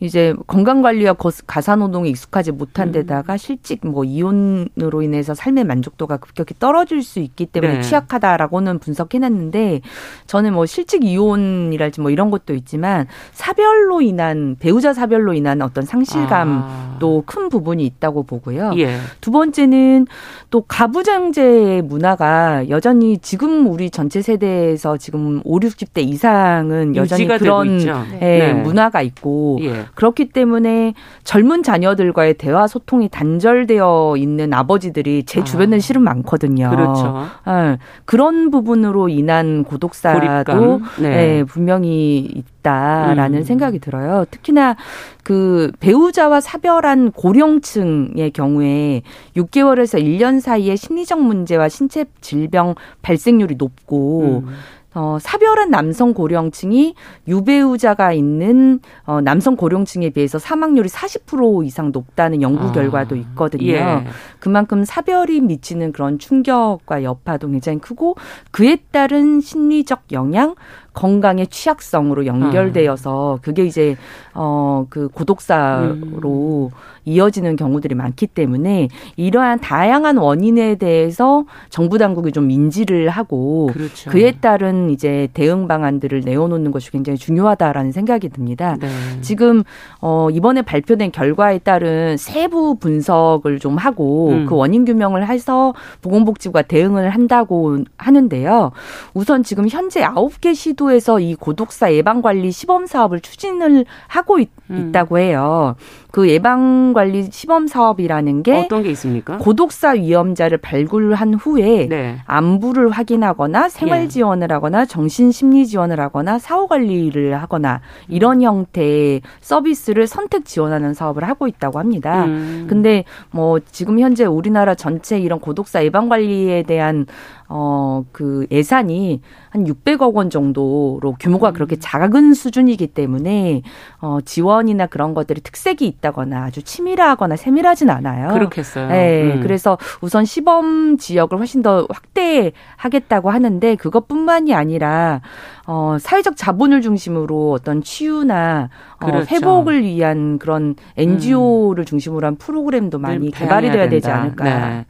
[0.00, 1.14] 이제 건강 관리와
[1.46, 2.92] 가사 노동에 익숙하지 못한 음.
[2.92, 7.80] 데다가 실직 뭐 이혼으로 인해서 삶의 만족도가 급격히 떨어질 수 있기 때문에 네.
[7.80, 9.80] 취약하다라고는 분석해놨는데
[10.26, 17.24] 저는 뭐 실직 이혼이랄지 뭐 이런 것도 있지만 사별로 인한 배우자 사별로 인한 어떤 상실감도
[17.26, 17.30] 아.
[17.30, 18.74] 큰 부분이 있다고 보고요.
[18.78, 18.98] 예.
[19.20, 20.06] 두 번째는
[20.50, 28.18] 또 가부장제 문화가 여전히 지금 우리 전체 세대에서 지금 5, 60대 이상은 여전히 그런 예,
[28.20, 28.52] 네.
[28.52, 29.87] 문화가 있고 예.
[29.94, 35.78] 그렇기 때문에 젊은 자녀들과의 대화 소통이 단절되어 있는 아버지들이 제 주변에 아.
[35.78, 36.70] 실은 많거든요.
[36.70, 37.26] 그렇죠.
[37.46, 37.78] 네.
[38.04, 41.08] 그런 부분으로 인한 고독사도 네.
[41.08, 43.42] 네, 분명히 있다라는 음.
[43.42, 44.24] 생각이 들어요.
[44.30, 44.76] 특히나
[45.22, 49.02] 그 배우자와 사별한 고령층의 경우에
[49.36, 54.54] 6개월에서 1년 사이에 심리적 문제와 신체 질병 발생률이 높고 음.
[54.98, 56.96] 어, 사별한 남성 고령층이
[57.28, 63.72] 유배우자가 있는 어, 남성 고령층에 비해서 사망률이 40% 이상 높다는 연구 아, 결과도 있거든요.
[63.72, 64.04] 예.
[64.40, 68.16] 그만큼 사별이 미치는 그런 충격과 여파도 굉장히 크고
[68.50, 70.56] 그에 따른 심리적 영향,
[70.94, 73.96] 건강의 취약성으로 연결되어서 그게 이제
[74.34, 76.78] 어 그 고독사로 음.
[77.08, 84.10] 이어지는 경우들이 많기 때문에 이러한 다양한 원인에 대해서 정부 당국이 좀 인지를 하고 그렇죠.
[84.10, 88.76] 그에 따른 이제 대응 방안들을 내어놓는 것이 굉장히 중요하다라는 생각이 듭니다.
[88.80, 88.88] 네.
[89.20, 89.62] 지금
[90.00, 94.46] 어 이번에 발표된 결과에 따른 세부 분석을 좀 하고 음.
[94.46, 98.72] 그 원인 규명을 해서 보건복지부가 대응을 한다고 하는데요.
[99.14, 104.38] 우선 지금 현재 아홉 개 시도 정부에서 이 고독사 예방 관리 시범 사업을 추진을 하고
[104.38, 104.90] 있, 음.
[104.92, 105.76] 다고 해요.
[106.10, 109.36] 그 예방 관리 시범 사업이라는 게 어떤 게 있습니까?
[109.38, 112.16] 고독사 위험자를 발굴한 후에 네.
[112.24, 114.08] 안부를 확인하거나 생활 예.
[114.08, 121.24] 지원을 하거나 정신 심리 지원을 하거나 사후 관리를 하거나 이런 형태의 서비스를 선택 지원하는 사업을
[121.24, 122.24] 하고 있다고 합니다.
[122.24, 122.66] 음.
[122.68, 127.06] 근데 뭐 지금 현재 우리나라 전체 이런 고독사 예방 관리에 대한
[127.50, 131.80] 어, 그 예산이 한 600억 원 정도로 규모가 그렇게 음.
[131.80, 133.62] 작은 수준이기 때문에
[134.00, 138.34] 어, 지원이나 그런 것들이 특색이 있다거나 아주 치밀하거나 세밀하진 않아요.
[138.34, 138.88] 그렇겠어요.
[138.88, 139.32] 네.
[139.34, 139.40] 음.
[139.40, 145.22] 그래서 우선 시범 지역을 훨씬 더 확대하겠다고 하는데 그것뿐만이 아니라
[145.66, 148.68] 어, 사회적 자본을 중심으로 어떤 치유나
[149.00, 149.18] 어, 그렇죠.
[149.22, 151.86] 어, 회복을 위한 그런 NGO를 음.
[151.86, 154.44] 중심으로 한 프로그램도 많이 개발이 돼야 되지 않을까.
[154.44, 154.86] 네.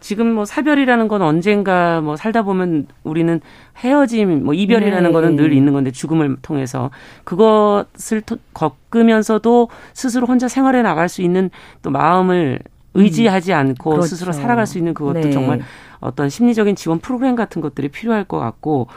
[0.00, 3.40] 지금 뭐 사별이라는 건 언젠가 뭐 살다 보면 우리는
[3.78, 5.12] 헤어짐, 뭐 이별이라는 네.
[5.12, 6.90] 거는 늘 있는 건데 죽음을 통해서
[7.24, 8.22] 그것을
[8.54, 11.50] 겪으면서도 스스로 혼자 생활해 나갈 수 있는
[11.82, 12.58] 또 마음을
[12.94, 14.06] 의지하지 않고 그렇죠.
[14.08, 15.30] 스스로 살아갈 수 있는 그것도 네.
[15.30, 15.60] 정말
[16.00, 18.88] 어떤 심리적인 지원 프로그램 같은 것들이 필요할 것 같고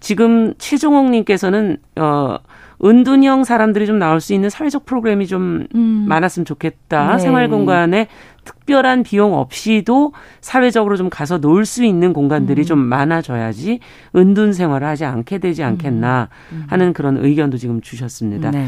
[0.00, 2.38] 지금 최종옥 님께서는 어
[2.84, 6.04] 은둔형 사람들이 좀 나올 수 있는 사회적 프로그램이 좀 음.
[6.08, 7.12] 많았으면 좋겠다.
[7.16, 7.18] 네.
[7.18, 8.06] 생활 공간에
[8.44, 12.64] 특별한 비용 없이도 사회적으로 좀 가서 놀 수 있는 공간들이 음.
[12.64, 13.80] 좀 많아져야지
[14.16, 16.56] 은둔 생활을 하지 않게 되지 않겠나 음.
[16.56, 16.64] 음.
[16.68, 18.50] 하는 그런 의견도 지금 주셨습니다.
[18.52, 18.66] 네.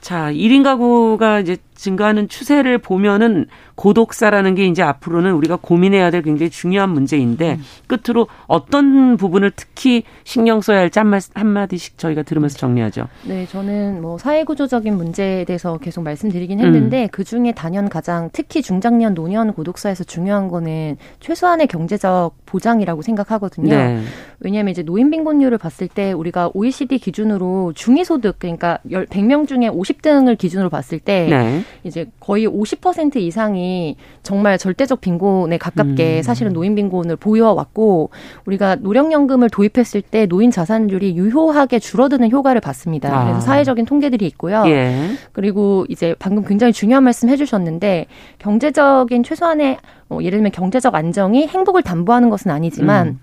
[0.00, 6.50] 자, 1인 가구가 이제 증가하는 추세를 보면은 고독사라는 게 이제 앞으로는 우리가 고민해야 될 굉장히
[6.50, 7.64] 중요한 문제인데 음.
[7.86, 13.06] 끝으로 어떤 부분을 특히 신경 써야 할지 한, 한마디씩 저희가 들으면서 정리하죠.
[13.24, 17.08] 네, 저는 뭐 사회구조적인 문제에 대해서 계속 말씀드리긴 했는데 음.
[17.12, 23.68] 그 중에 단연 가장 특히 중장년 노년 고독사에서 중요한 거는 최소한의 경제적 보장이라고 생각하거든요.
[23.68, 24.02] 네.
[24.40, 30.70] 왜냐하면 이제 노인 빈곤율을 봤을 때 우리가 OECD 기준으로 중위소득 그러니까 100명 중에 50등을 기준으로
[30.70, 31.62] 봤을 때 네.
[31.84, 36.22] 이제 거의 50% 이상이 정말 절대적 빈곤에 가깝게 음.
[36.22, 38.10] 사실은 노인 빈곤을 보여 왔고
[38.44, 43.14] 우리가 노령연금을 도입했을 때 노인 자산율이 유효하게 줄어드는 효과를 봤습니다.
[43.14, 43.24] 아.
[43.24, 44.64] 그래서 사회적인 통계들이 있고요.
[44.66, 45.10] 예.
[45.32, 48.06] 그리고 이제 방금 굉장히 중요한 말씀 해주셨는데
[48.38, 53.20] 경제적인 최소한의 뭐 예를 들면 경제적 안정이 행복을 담보하는 것은 아니지만 음.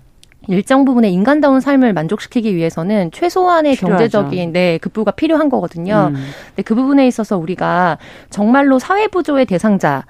[0.48, 4.20] 일정 부분의 인간다운 삶을 만족시키기 위해서는 최소한의 필요하죠.
[4.20, 6.10] 경제적인 네 급부가 필요한 거거든요.
[6.14, 6.24] 음.
[6.48, 7.98] 근데 그 부분에 있어서 우리가
[8.30, 10.04] 정말로 사회 부조의 대상자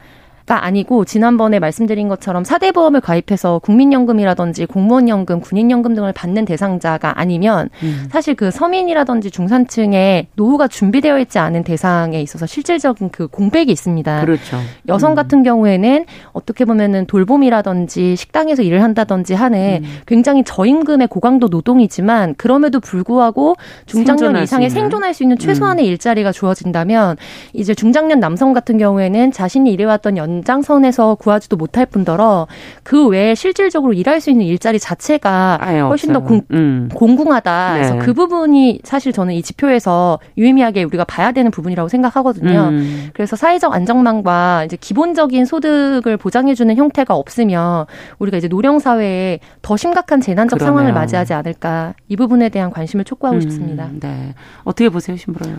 [0.46, 8.08] 가 아니고 지난번에 말씀드린 것처럼 사대보험을 가입해서 국민연금이라든지 공무원연금, 군인연금 등을 받는 대상자가 아니면 음.
[8.10, 14.20] 사실 그 서민이라든지 중산층의 노후가 준비되어 있지 않은 대상에 있어서 실질적인 그 공백이 있습니다.
[14.20, 14.58] 그렇죠.
[14.88, 15.14] 여성 음.
[15.14, 16.04] 같은 경우에는
[16.34, 20.00] 어떻게 보면은 돌봄이라든지 식당에서 일을 한다든지 하는 음.
[20.06, 25.88] 굉장히 저임금의 고강도 노동이지만 그럼에도 불구하고 중장년 이상의 생존할 수 있는 최소한의 음.
[25.88, 27.16] 일자리가 주어진다면
[27.54, 32.46] 이제 중장년 남성 같은 경우에는 자신이 일해왔던 연 연장선에서 구하지도 못할 뿐더러
[32.82, 36.88] 그 외에 실질적으로 일할 수 있는 일자리 자체가 훨씬 더 공, 음.
[36.94, 37.74] 공궁하다.
[37.74, 37.78] 네.
[37.80, 42.68] 그래서 그 부분이 사실 저는 이 지표에서 유의미하게 우리가 봐야 되는 부분이라고 생각하거든요.
[42.70, 43.10] 음.
[43.14, 47.86] 그래서 사회적 안정망과 이제 기본적인 소득을 보장해주는 형태가 없으면
[48.18, 50.76] 우리가 이제 노령 사회에 더 심각한 재난적 그러네요.
[50.76, 53.40] 상황을 맞이하지 않을까 이 부분에 대한 관심을 촉구하고 음.
[53.40, 53.88] 싶습니다.
[54.00, 54.34] 네.
[54.64, 55.58] 어떻게 보세요, 신부라님?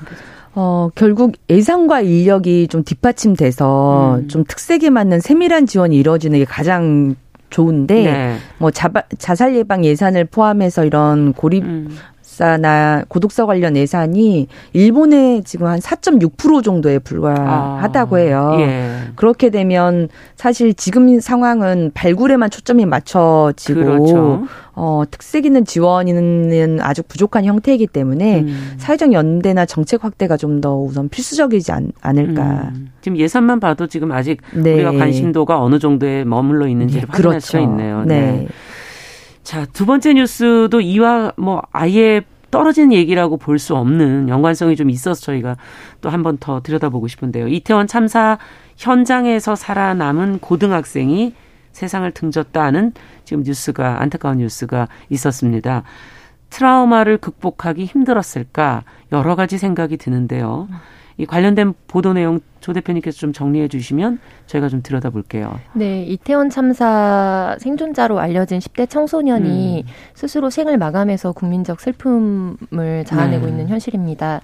[0.56, 4.28] 어, 결국 예산과 인력이 좀 뒷받침돼서 음.
[4.30, 7.16] 좀 특색에 맞는 세밀한 지원이 이루어지는 게 가장
[7.50, 8.38] 좋은데 네.
[8.58, 11.96] 뭐 자, 자살 예방 예산을 포함해서 이런 고립 음.
[12.36, 18.54] 고독사나 고독사 관련 예산이 일본에 지금 한 4.6% 정도에 불과하다고 해요.
[18.56, 18.90] 아, 예.
[19.16, 24.44] 그렇게 되면 사실 지금 상황은 발굴에만 초점이 맞춰지고 그렇죠.
[24.74, 28.74] 어, 특색 있는 지원은 아주 부족한 형태이기 때문에 음.
[28.78, 32.92] 사회적 연대나 정책 확대가 좀 더 우선 필수적이지 않, 을까 음.
[33.02, 34.76] 지금 예산만 봐도 지금 아직 네.
[34.76, 37.46] 우리가 관심도가 어느 정도에 머물러 있는지를 네, 확인할 그렇죠.
[37.46, 38.06] 수가 있네요.
[38.06, 38.22] 네.
[38.22, 38.48] 네.
[39.46, 45.22] 자, 두 번째 뉴스도 이와 뭐 아예 떨어진 얘기라고 볼 수 없는 연관성이 좀 있어서
[45.22, 45.56] 저희가
[46.02, 47.48] 또 한 번 더 들여다보고 싶은데요.
[47.48, 48.40] 이태원 참사
[48.78, 51.34] 현장에서 살아남은 고등학생이
[51.74, 55.84] 세상을 등졌다는 지금 뉴스가 안타까운 뉴스가 있었습니다.
[56.50, 60.68] 트라우마를 극복하기 힘들었을까 여러 가지 생각이 드는데요.
[61.18, 65.60] 이 관련된 보도 내용 조 대표님께서 좀 정리해 주시면 저희가 좀 들여다볼게요.
[65.74, 69.92] 네, 이태원 참사 생존자로 알려진 10대 청소년이 음.
[70.14, 73.52] 스스로 생을 마감해서 국민적 슬픔을 자아내고 네.
[73.52, 74.42] 있는 현실입니다.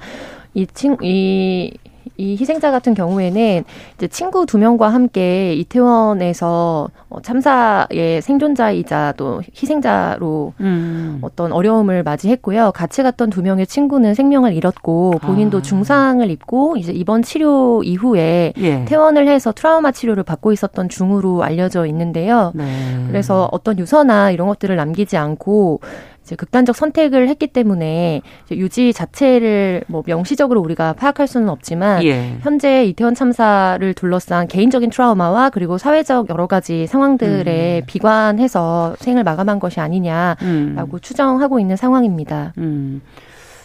[0.53, 1.73] 이 친, 이
[2.17, 3.63] 이 희생자 같은 경우에는
[3.95, 11.19] 이제 친구 두 명과 함께 이태원에서 어, 참사의 생존자이자 또 희생자로 음.
[11.21, 12.71] 어떤 어려움을 맞이했고요.
[12.73, 15.61] 같이 갔던 두 명의 친구는 생명을 잃었고 본인도 아.
[15.61, 18.85] 중상을 입고 이제 이번 치료 이후에 예.
[18.85, 22.51] 퇴원을 해서 트라우마 치료를 받고 있었던 중으로 알려져 있는데요.
[22.55, 22.65] 네.
[23.07, 25.81] 그래서 어떤 유서나 이런 것들을 남기지 않고
[26.23, 32.37] 이제 극단적 선택을 했기 때문에 유지 자체를 뭐 명시적으로 우리가 파악할 수는 없지만 예.
[32.41, 37.85] 현재 이태원 참사를 둘러싼 개인적인 트라우마와 그리고 사회적 여러 가지 상황들에 음.
[37.87, 40.99] 비관해서 생을 마감한 것이 아니냐라고 음.
[41.01, 42.53] 추정하고 있는 상황입니다.
[42.59, 43.01] 음.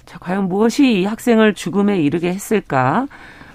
[0.07, 3.07] 자, 과연 무엇이 이 학생을 죽음에 이르게 했을까?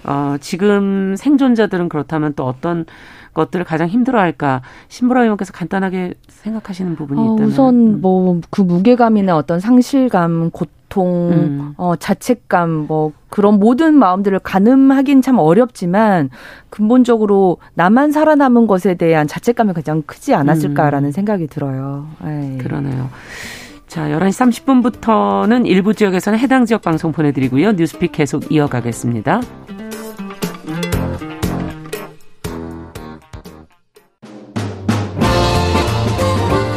[0.04, 2.84] 어, 지금 생존자들은 그렇다면 또 어떤
[3.34, 8.00] 것들을 가장 힘들어할까 신보라 의원께서 간단하게 생각하시는 부분이 어, 있다면 우선 음.
[8.00, 11.74] 뭐그 무게감이나 어떤 상실감, 고 고통, 음.
[11.78, 16.28] 어, 자책감, 뭐 그런 모든 마음들을 가늠하긴 참 어렵지만
[16.68, 21.12] 근본적으로 나만 살아남은 것에 대한 자책감이 가장 크지 않았을까라는 음.
[21.12, 22.06] 생각이 들어요.
[22.24, 22.58] 에이.
[22.58, 23.08] 그러네요.
[23.86, 27.72] 자, 11시 30분부터는 일부 지역에서는 해당 지역 방송 보내드리고요.
[27.72, 29.40] 뉴스픽 계속 이어가겠습니다.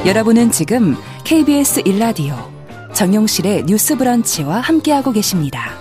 [0.05, 2.35] 여러분은 지금 KBS 1라디오
[2.93, 5.71] 정용실의 뉴스 브런치와 함께하고 계십니다.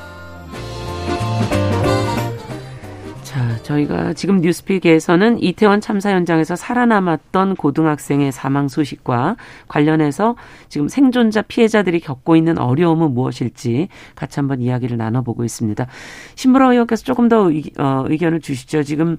[3.23, 9.37] 자, 저희가 지금 뉴스픽에서는 이태원 참사 현장에서 살아남았던 고등학생의 사망 소식과
[9.69, 10.37] 관련해서
[10.71, 15.87] 지금 생존자 피해자들이 겪고 있는 어려움은 무엇일지 같이 한번 이야기를 나눠보고 있습니다.
[16.35, 18.85] 신부라 의원께서 조금 더 어, 의견을 주시죠.
[18.85, 19.19] 지금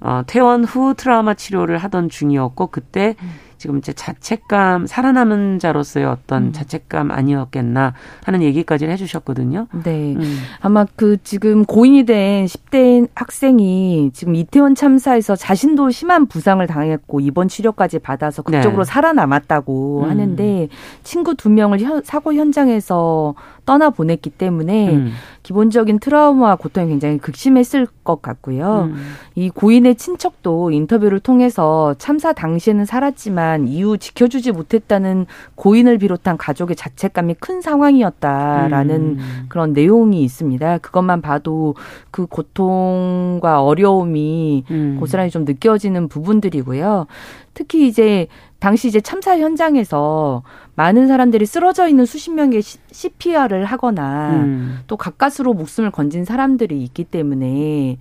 [0.00, 3.30] 어, 퇴원 후 트라우마 치료를 하던 중이었고 그때 음.
[3.58, 6.52] 지금 이제 자책감 살아남은 자로서의 어떤 음.
[6.52, 9.68] 자책감 아니었겠나 하는 얘기까지 해주셨거든요.
[9.84, 10.38] 네, 음.
[10.60, 17.48] 아마 그 지금 고인이 된 10대 학생이 지금 이태원 참사에서 자신도 심한 부상을 당했고 입원
[17.48, 18.90] 치료까지 받아서 극적으로 네.
[18.90, 20.10] 살아남았다고 음.
[20.10, 20.68] 하는데
[21.02, 25.12] 친구 두 명을 사고 현장에서 떠나 보냈기 때문에 음.
[25.44, 28.88] 기본적인 트라우마와 고통이 굉장히 극심했을 것 같고요.
[28.90, 28.96] 음.
[29.34, 37.34] 이 고인의 친척도 인터뷰를 통해서 참사 당시에는 살았지만 이후 지켜주지 못했다는 고인을 비롯한 가족의 자책감이
[37.40, 39.46] 큰 상황이었다라는 음.
[39.50, 40.78] 그런 내용이 있습니다.
[40.78, 41.74] 그것만 봐도
[42.10, 44.96] 그 고통과 어려움이 음.
[44.98, 47.06] 고스란히 좀 느껴지는 부분들이고요.
[47.52, 48.28] 특히 이제
[48.60, 50.42] 당시 이제 참사 현장에서
[50.76, 54.80] 많은 사람들이 쓰러져 있는 수십 명의 CPR을 하거나 음.
[54.86, 57.98] 또 가까스로 목숨을 건진 사람들이 있기 때문에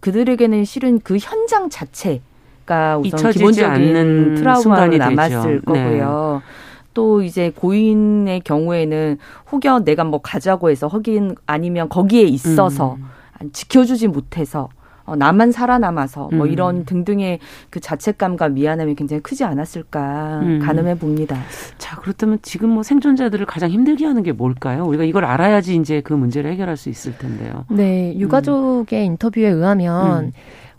[0.00, 5.72] 그들에게는 실은 그 현장 자체가 우선 기본적인 트라우마로 남았을 되죠.
[5.72, 5.82] 네.
[5.82, 6.42] 거고요.
[6.42, 6.52] 네.
[6.94, 9.18] 또 이제 고인의 경우에는
[9.52, 12.96] 혹여 내가 뭐 가자고 해서 허긴 아니면 거기에 있어서
[13.42, 13.50] 음.
[13.52, 14.70] 지켜주지 못해서
[15.06, 16.52] 어, 나만 살아남아서 뭐 음.
[16.52, 17.38] 이런 등등의
[17.70, 20.58] 그 자책감과 미안함이 굉장히 크지 않았을까 음.
[20.60, 21.38] 가늠해 봅니다.
[21.78, 24.84] 자 그렇다면 지금 뭐 생존자들을 가장 힘들게 하는 게 뭘까요?
[24.84, 27.64] 우리가 이걸 알아야지 이제 그 문제를 해결할 수 있을 텐데요.
[27.70, 29.12] 네, 유가족의 음.
[29.12, 30.32] 인터뷰에 의하면 음.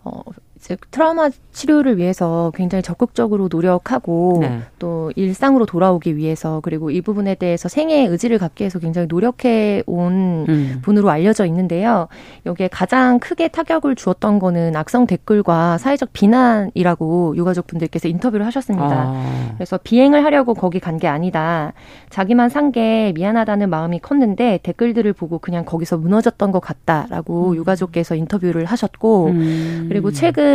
[0.04, 0.22] 어,
[0.90, 4.60] 트라우마 치료를 위해서 굉장히 적극적으로 노력하고 네.
[4.78, 10.44] 또 일상으로 돌아오기 위해서 그리고 이 부분에 대해서 생애의 의지를 갖기 위해서 굉장히 노력해 온
[10.48, 10.78] 음.
[10.82, 12.08] 분으로 알려져 있는데요.
[12.46, 18.86] 여기에 가장 크게 타격을 주었던 거는 악성 댓글과 사회적 비난이라고 유가족 분들께서 인터뷰를 하셨습니다.
[18.86, 19.52] 아.
[19.56, 21.72] 그래서 비행을 하려고 거기 간 게 아니다.
[22.10, 27.54] 자기만 산 게 미안하다는 마음이 컸는데 댓글들을 보고 그냥 거기서 무너졌던 것 같다라고 음.
[27.56, 29.86] 유가족께서 인터뷰를 하셨고 음.
[29.88, 30.47] 그리고 최근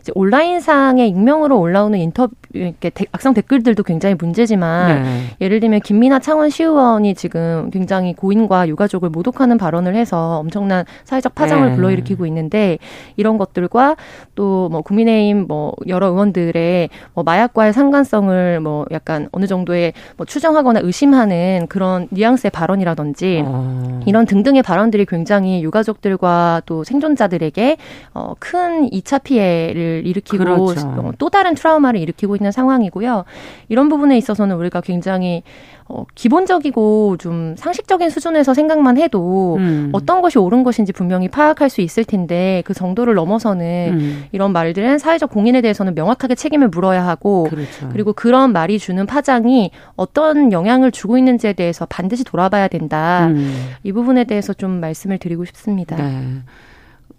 [0.00, 5.20] 이제 온라인 온라인상의 익명으로 올라오는 인터뷰 이렇게 악성 댓글들도 굉장히 문제지만 네.
[5.40, 11.34] 예를 들면 김민아 창원 시 의원이 지금 굉장히 고인과 유가족을 모독하는 발언을 해서 엄청난 사회적
[11.34, 11.76] 파장을 네.
[11.76, 12.78] 불러일으키고 있는데
[13.16, 13.96] 이런 것들과
[14.34, 20.80] 또 뭐 국민의힘 뭐 여러 의원들의 뭐 마약과의 상관성을 뭐 약간 어느 정도의 뭐 추정하거나
[20.82, 24.00] 의심하는 그런 뉘앙스의 발언이라든지 어.
[24.06, 27.76] 이런 등등의 발언들이 굉장히 유가족들과 또 생존자들에게
[28.14, 30.88] 어, 큰 2차 피해 를 일으키고 그렇죠.
[30.88, 33.24] 어, 또 다른 트라우마를 일으키고 있는 상황이고요.
[33.68, 35.42] 이런 부분에 있어서는 우리가 굉장히
[35.90, 39.90] 어, 기본적이고 좀 상식적인 수준에서 생각만 해도 음.
[39.92, 44.24] 어떤 것이 옳은 것인지 분명히 파악할 수 있을 텐데 그 정도를 넘어서는 음.
[44.30, 47.88] 이런 말들은 사회적 공인에 대해서는 명확하게 책임을 물어야 하고 그렇죠.
[47.90, 53.26] 그리고 그런 말이 주는 파장이 어떤 영향을 주고 있는지에 대해서 반드시 돌아봐야 된다.
[53.26, 53.72] 음.
[53.82, 55.96] 이 부분에 대해서 좀 말씀을 드리고 싶습니다.
[55.96, 56.22] 네.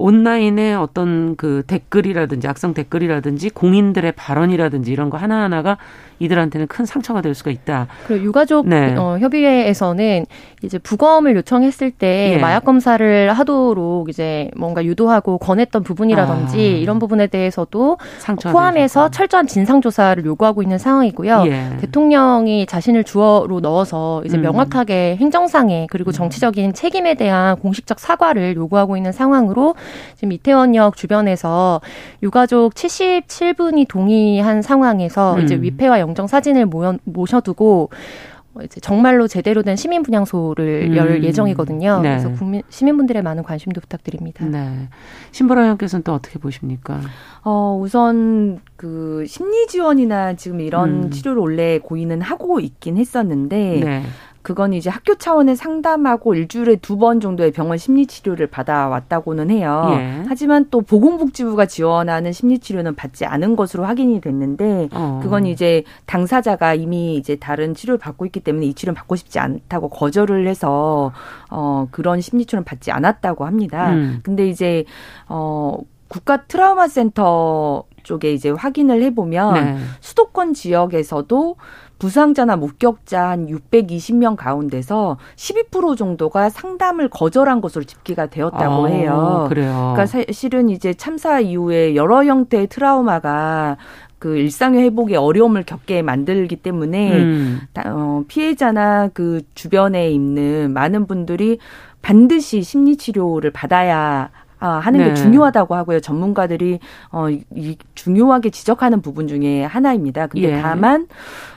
[0.02, 5.78] 온라인에 어떤 그 댓글이라든지 악성 댓글이라든지 공인들의 발언이라든지 이런 거 하나하나가
[6.20, 7.88] 이들한테는 큰 상처가 될 수가 있다.
[8.06, 8.96] 그리고 유가족 네.
[8.96, 10.26] 어, 협의회에서는
[10.64, 12.38] 이제 부검을 요청했을 때 예.
[12.38, 16.62] 마약 검사를 하도록 이제 뭔가 유도하고 권했던 부분이라든지 아.
[16.62, 17.98] 이런 부분에 대해서도
[18.44, 19.10] 포함해서.
[19.10, 21.44] 철저한 진상 조사를 요구하고 있는 상황이고요.
[21.48, 21.78] 예.
[21.82, 24.42] 대통령이 자신을 주어로 넣어서 이제 음.
[24.42, 26.14] 명확하게 행정상의 그리고 음.
[26.14, 29.76] 정치적인 책임에 대한 공식적 사과를 요구하고 있는 상황으로
[30.16, 31.82] 지금 이태원역 주변에서
[32.22, 35.42] 유가족 77분이 동의한 상황에서 음.
[35.42, 37.90] 이제 위패와 영 영정 사진을 모여, 모셔두고
[38.66, 40.96] 이제 정말로 제대로 된 시민 분향소를 음.
[40.98, 42.02] 열 예정이거든요.
[42.02, 42.10] 네.
[42.10, 44.46] 그래서 국민 시민분들의 많은 관심도 부탁드립니다.
[44.46, 44.90] 네.
[45.32, 47.00] 신보라 의원께서는 또 어떻게 보십니까?
[47.46, 51.12] 어, 우선 그 심리 지원이나 지금 이런 음.
[51.12, 54.04] 치료를 원래 고인은 하고 있긴 했었는데 네.
[54.42, 59.88] 그건 이제 학교 차원의 상담하고 일주일에 두 번 정도의 병원 심리 치료를 받아왔다고는 해요.
[59.94, 60.24] 예.
[60.28, 65.20] 하지만 또 보건복지부가 지원하는 심리 치료는 받지 않은 것으로 확인이 됐는데 어.
[65.24, 69.90] 그건 이제 당사자가 이미 이제 다른 치료를 받고 있기 때문에 이 치료를 받고 싶지 않다고
[69.90, 71.12] 거절을 해서
[71.50, 73.92] 어 그런 심리 치료는 받지 않았다고 합니다.
[73.94, 74.20] 음.
[74.24, 74.86] 근데 이제
[75.28, 75.78] 어
[76.08, 79.78] 국가 트라우마 센터 쪽에 이제 확인을 해보면 네.
[80.02, 81.56] 수도권 지역에서도
[82.02, 89.46] 부상자나 목격자 한 620명 가운데서 12% 정도가 상담을 거절한 것으로 집계가 되었다고 아, 해요.
[89.48, 89.94] 그래요.
[89.94, 93.78] 그러니까 사실은 이제 참사 이후에 여러 형태의 트라우마가
[94.18, 97.62] 그 일상의 회복에 어려움을 겪게 만들기 때문에 음.
[97.86, 101.60] 어, 피해자나 그 주변에 있는 많은 분들이
[102.02, 105.10] 반드시 심리 치료를 받아야 아, 하는 네.
[105.10, 106.00] 게 중요하다고 하고요.
[106.00, 106.80] 전문가들이
[107.12, 110.28] 어, 이, 중요하게 지적하는 부분 중에 하나입니다.
[110.28, 110.62] 근데 예.
[110.62, 111.08] 다만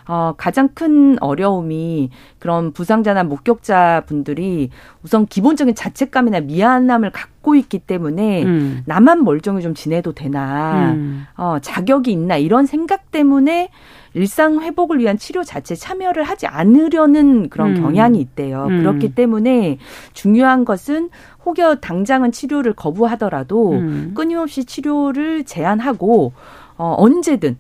[0.07, 4.71] 어, 가장 큰 어려움이 그런 부상자나 목격자 분들이
[5.03, 8.83] 우선 기본적인 자책감이나 미안함을 갖고 있기 때문에 음.
[8.87, 11.27] 나만 멀쩡히 좀 지내도 되나, 음.
[11.37, 13.71] 어, 자격이 있나 이런 생각 때문에
[14.15, 17.83] 일상 회복을 위한 치료 자체 참여를 하지 않으려는 그런 음.
[17.83, 18.67] 경향이 있대요.
[18.69, 18.79] 음.
[18.79, 19.79] 그렇기 때문에
[20.13, 21.11] 중요한 것은
[21.45, 24.13] 혹여 당장은 치료를 거부하더라도 음.
[24.15, 26.33] 끊임없이 치료를 제한하고
[26.77, 27.57] 어, 언제든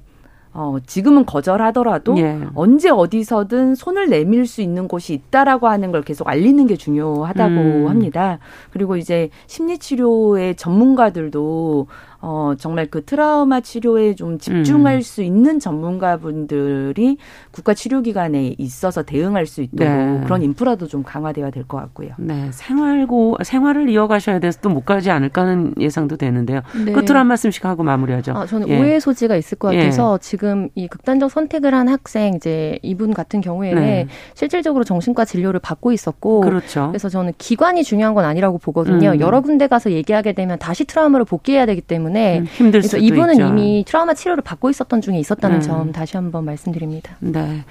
[0.56, 2.38] 어, 지금은 거절하더라도 예.
[2.54, 7.88] 언제 어디서든 손을 내밀 수 있는 곳이 있다라고 하는 걸 계속 알리는 게 중요하다고 음.
[7.88, 8.38] 합니다.
[8.70, 11.88] 그리고 이제 심리치료의 전문가들도
[12.26, 15.00] 어, 정말 그 트라우마 치료에 좀 집중할 음.
[15.02, 17.18] 수 있는 전문가분들이
[17.50, 20.20] 국가 치료기관에 있어서 대응할 수 있도록 네.
[20.24, 22.10] 그런 인프라도 좀 강화돼야 될 것 같고요.
[22.18, 22.48] 네.
[22.52, 26.60] 생활고, 생활을 이어가셔야 돼서 또 못 가지 않을까 하는 예상도 되는데요.
[26.84, 26.92] 네.
[26.92, 28.32] 끝으로 한 말씀씩 하고 마무리하죠.
[28.32, 28.80] 아, 저는 예.
[28.80, 30.18] 오해의 소지가 있을 것 같아서 예.
[30.20, 34.06] 지금 이 극단적 선택을 한 학생, 이제 이분 같은 경우에는 네.
[34.34, 36.40] 실질적으로 정신과 진료를 받고 있었고.
[36.40, 36.88] 그렇죠.
[36.88, 39.10] 그래서 저는 기관이 중요한 건 아니라고 보거든요.
[39.10, 39.20] 음.
[39.20, 43.34] 여러 군데 가서 얘기하게 되면 다시 트라우마를 복귀해야 되기 때문에 때문에 음, 힘들 그래서 이분은
[43.34, 43.46] 있죠.
[43.48, 45.60] 이미 트라우마 치료를 받고 있었던 중에 있었다는 음.
[45.60, 47.16] 점 다시 한번 말씀드립니다.
[47.20, 47.64] 네.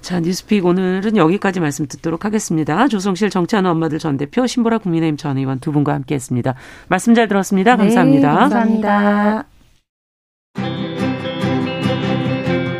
[0.00, 2.88] 자, 뉴스픽 오늘은 여기까지 말씀 듣도록 하겠습니다.
[2.88, 6.54] 조성실 정치하는 엄마들 전 대표, 신보라 국민의힘 전 의원 두 분과 함께 했습니다.
[6.88, 7.76] 말씀 잘 들었습니다.
[7.76, 8.32] 감사합니다.
[8.32, 9.44] 네, 감사합니다.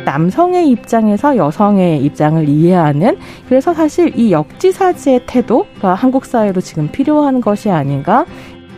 [0.03, 7.69] 남성의 입장에서 여성의 입장을 이해하는 그래서 사실 이 역지사지의 태도가 한국 사회로 지금 필요한 것이
[7.69, 8.25] 아닌가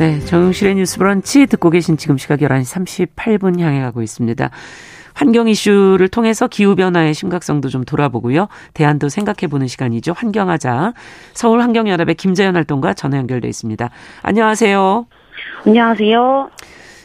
[0.00, 4.48] 네, 정용실의 뉴스 브런치 듣고 계신 지금 시각 11시 38분 향해 가고 있습니다.
[5.12, 8.48] 환경 이슈를 통해서 기후변화의 심각성도 좀 돌아보고요.
[8.72, 10.14] 대안도 생각해보는 시간이죠.
[10.14, 10.94] 환경하자.
[11.34, 13.90] 서울환경연합의 김재현 활동가 전화 연결돼 있습니다.
[14.22, 15.06] 안녕하세요.
[15.66, 16.50] 안녕하세요.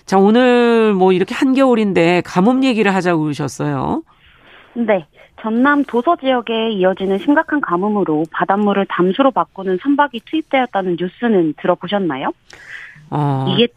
[0.05, 4.03] 자, 오늘 뭐 이렇게 한겨울인데 가뭄 얘기를 하자고 그러셨어요.
[4.73, 5.05] 네.
[5.41, 12.31] 전남 도서 지역에 이어지는 심각한 가뭄으로 바닷물을 담수로 바꾸는 선박이 투입되었다는 뉴스는 들어보셨나요?
[13.09, 13.67] 어, 이게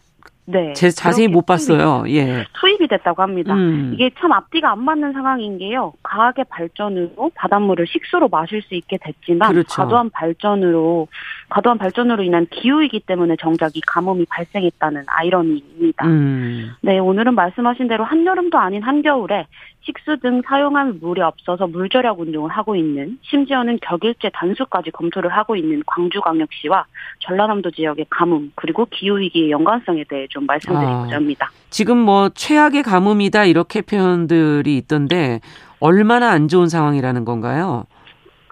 [0.50, 0.72] 네.
[0.72, 2.04] 제 자세히 못 봤어요.
[2.08, 2.46] 예.
[2.58, 3.54] 투입이 됐다고 합니다.
[3.54, 3.90] 음.
[3.92, 5.92] 이게 참 앞뒤가 안 맞는 상황인 게요.
[6.02, 9.82] 과학의 발전으로 바닷물을 식수로 마실 수 있게 됐지만 그렇죠.
[9.82, 11.08] 과도한 발전으로
[11.50, 16.06] 과도한 발전으로 인한 기후이기 때문에 정작 이 가뭄이 발생했다는 아이러니입니다.
[16.06, 16.70] 음.
[16.80, 19.46] 네, 오늘은 말씀하신 대로 한여름도 아닌 한겨울에
[19.82, 25.56] 식수 등 사용할 물이 없어서 물 절약 운동을 하고 있는 심지어는 격일제 단수까지 검토를 하고
[25.56, 26.84] 있는 광주광역시와
[27.20, 31.50] 전라남도 지역의 가뭄 그리고 기후 위기의 연관성에 대해 좀 말씀드리고자 아, 합니다.
[31.70, 35.40] 지금 뭐 최악의 가뭄이다 이렇게 표현들이 있던데
[35.80, 37.84] 얼마나 안 좋은 상황이라는 건가요?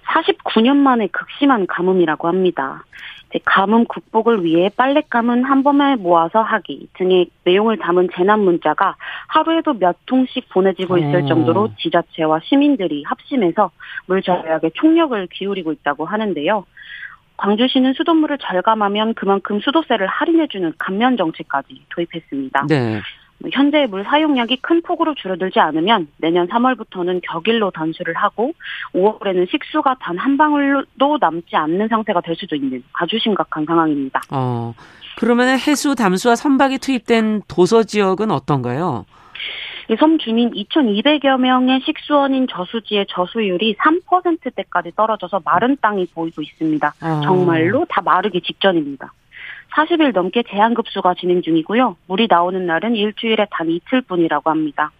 [0.07, 2.85] 49년 만에 극심한 가뭄이라고 합니다.
[3.45, 8.97] 가뭄 극복을 위해 빨랫감은 한 번에 모아서 하기 등의 내용을 담은 재난 문자가
[9.29, 11.27] 하루에도 몇 통씩 보내지고 있을 어.
[11.27, 13.71] 정도로 지자체와 시민들이 합심해서
[14.07, 16.65] 물 절약에 총력을 기울이고 있다고 하는데요.
[17.37, 22.67] 광주시는 수돗물을 절감하면 그만큼 수도세를 할인해주는 감면 정책까지 도입했습니다.
[22.69, 23.01] 네.
[23.53, 28.53] 현재 물 사용량이 큰 폭으로 줄어들지 않으면 내년 3월부터는 격일로 단수를 하고
[28.95, 34.23] 5월에는 식수가 단 한 방울도 남지 않는 상태가 될 수도 있는 아주 심각한 상황입니다.
[34.31, 34.73] 어,
[35.19, 39.05] 그러면 해수 담수와 선박이 투입된 도서 지역은 어떤가요?
[39.95, 46.95] 섬 주민 2,200여 명의 식수원인 저수지의 저수율이 3%대까지 떨어져서 마른 땅이 보이고 있습니다.
[47.03, 47.21] 어.
[47.23, 49.13] 정말로 다 마르기 직전입니다.
[49.77, 51.97] 40일 넘게 제한급수가 진행 중이고요.
[52.07, 54.91] 물이 나오는 날은 일주일에 단 이틀뿐이라고 합니다.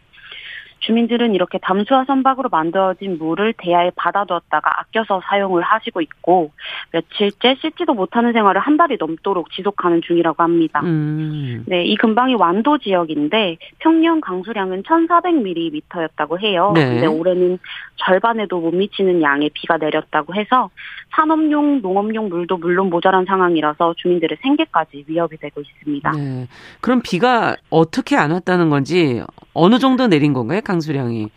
[0.81, 6.53] 주민들은 이렇게 담수화 선박으로 만들어진 물을 대야에 받아두었다가 아껴서 사용을 하시고 있고
[6.93, 10.81] 며칠째 씻지도 못하는 생활을 한 달이 넘도록 지속하는 중이라고 합니다.
[10.85, 11.65] 음.
[11.67, 16.73] 네, 이 근방이 완도 지역인데 평년 강수량은 1,400mm였다고 해요.
[16.75, 16.87] 네.
[16.87, 17.59] 근데 올해는
[17.97, 20.71] 절반에도 못 미치는 양의 비가 내렸다고 해서
[21.15, 26.11] 산업용, 농업용 물도 물론 모자란 상황이라서 주민들의 생계까지 위협이 되고 있습니다.
[26.13, 26.47] 네.
[26.81, 29.23] 그럼 비가 어떻게 안 왔다는 건지
[29.55, 31.31] 어느 정도 내린 건가요, 강수량이?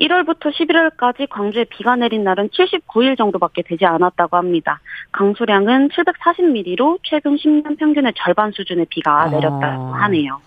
[0.00, 4.80] 1월부터 11월까지 광주에 비가 내린 날은 79일 정도밖에 되지 않았다고 합니다.
[5.12, 9.28] 강수량은 740mm로 최근 10년 평균의 절반 수준의 비가 아.
[9.28, 10.40] 내렸다고 하네요.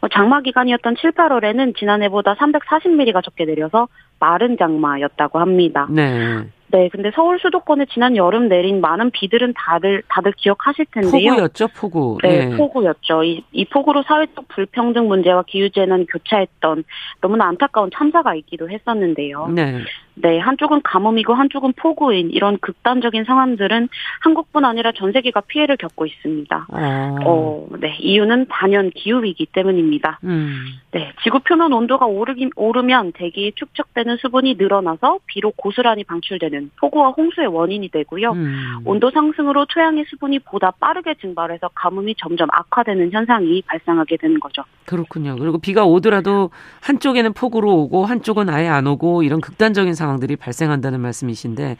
[0.00, 3.88] 뭐 장마 기간이었던 7, 8월에는 지난해보다 340mm가 적게 내려서
[4.18, 5.86] 마른 장마였다고 합니다.
[5.90, 6.48] 네.
[6.70, 11.32] 네, 근데 서울 수도권에 지난 여름 내린 많은 비들은 다들 다들 기억하실 텐데요.
[11.32, 12.18] 폭우였죠, 폭우.
[12.22, 12.56] 네, 네.
[12.56, 13.24] 폭우였죠.
[13.24, 16.84] 이, 이 폭우로 사회적 불평등 문제와 기후 재난이 교차했던
[17.20, 19.48] 너무나 안타까운 참사가 있기도 했었는데요.
[19.48, 19.78] 네.
[20.22, 23.88] 네, 한쪽은 가뭄이고 한쪽은 폭우인 이런 극단적인 상황들은
[24.20, 26.66] 한국뿐 아니라 전 세계가 피해를 겪고 있습니다.
[26.70, 27.16] 아.
[27.24, 30.18] 어, 네, 이유는 단연 기후 위기 때문입니다.
[30.24, 30.64] 음.
[30.90, 37.48] 네, 지구 표면 온도가 오르기, 오르면 대기에 축적되는 수분이 늘어나서 비로 고스란히 방출되는 폭우와 홍수의
[37.48, 38.32] 원인이 되고요.
[38.32, 38.80] 음.
[38.84, 44.62] 온도 상승으로 토양의 수분이 보다 빠르게 증발해서 가뭄이 점점 악화되는 현상이 발생하게 되는 거죠.
[44.86, 45.36] 그렇군요.
[45.38, 46.50] 그리고 비가 오더라도
[46.80, 51.76] 한쪽에는 폭우로 오고 한쪽은 아예 안 오고 이런 극단적인 상황 상황들이 발생한다는 말씀이신데.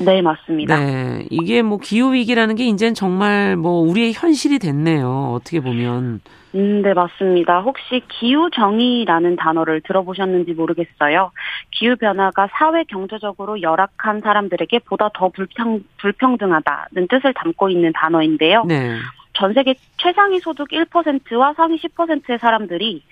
[0.00, 0.78] 네, 맞습니다.
[0.78, 1.26] 네.
[1.30, 5.32] 이게 뭐 기후 위기라는 게 이제는 정말 뭐 우리의 현실이 됐네요.
[5.34, 6.20] 어떻게 보면.
[6.54, 7.60] 음, 네, 맞습니다.
[7.60, 11.30] 혹시 기후정의라는 단어를 들어보셨는지 모르겠어요.
[11.70, 18.64] 기후변화가 사회 경제적으로 열악한 사람들에게 보다 더 불평, 불평등하다는 뜻을 담고 있는 단어인데요.
[18.64, 18.96] 네.
[19.32, 23.02] 전 세계 최상위 소득 1%와 상위 10%의 사람들이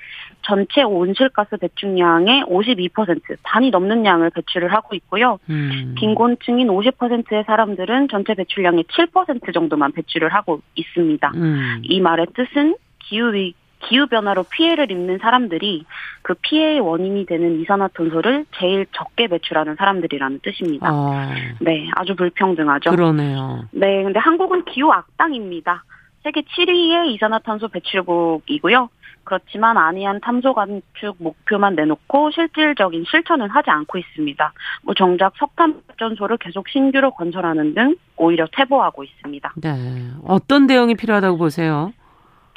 [0.42, 5.38] 전체 온실가스 배출량의 52% 반이 넘는 양을 배출을 하고 있고요.
[5.48, 5.94] 음.
[5.96, 11.32] 빈곤층인 50%의 사람들은 전체 배출량의 7% 정도만 배출을 하고 있습니다.
[11.34, 11.80] 음.
[11.82, 15.84] 이 말의 뜻은 기후 위 기후 변화로 피해를 입는 사람들이
[16.22, 20.88] 그 피해의 원인이 되는 이산화탄소를 제일 적게 배출하는 사람들이라는 뜻입니다.
[20.90, 21.30] 아.
[21.60, 22.90] 네, 아주 불평등하죠.
[22.90, 23.64] 그러네요.
[23.70, 25.84] 네, 근데 한국은 기후 악당입니다.
[26.28, 28.90] 세계 7위의 이산화탄소 배출국이고요.
[29.24, 34.52] 그렇지만 안이한 탄소 감축 목표만 내놓고 실질적인 실천은 하지 않고 있습니다.
[34.82, 39.54] 뭐 정작 석탄 발전소를 계속 신규로 건설하는 등 오히려 퇴보하고 있습니다.
[39.56, 39.70] 네.
[40.26, 41.92] 어떤 대응이 필요하다고 보세요?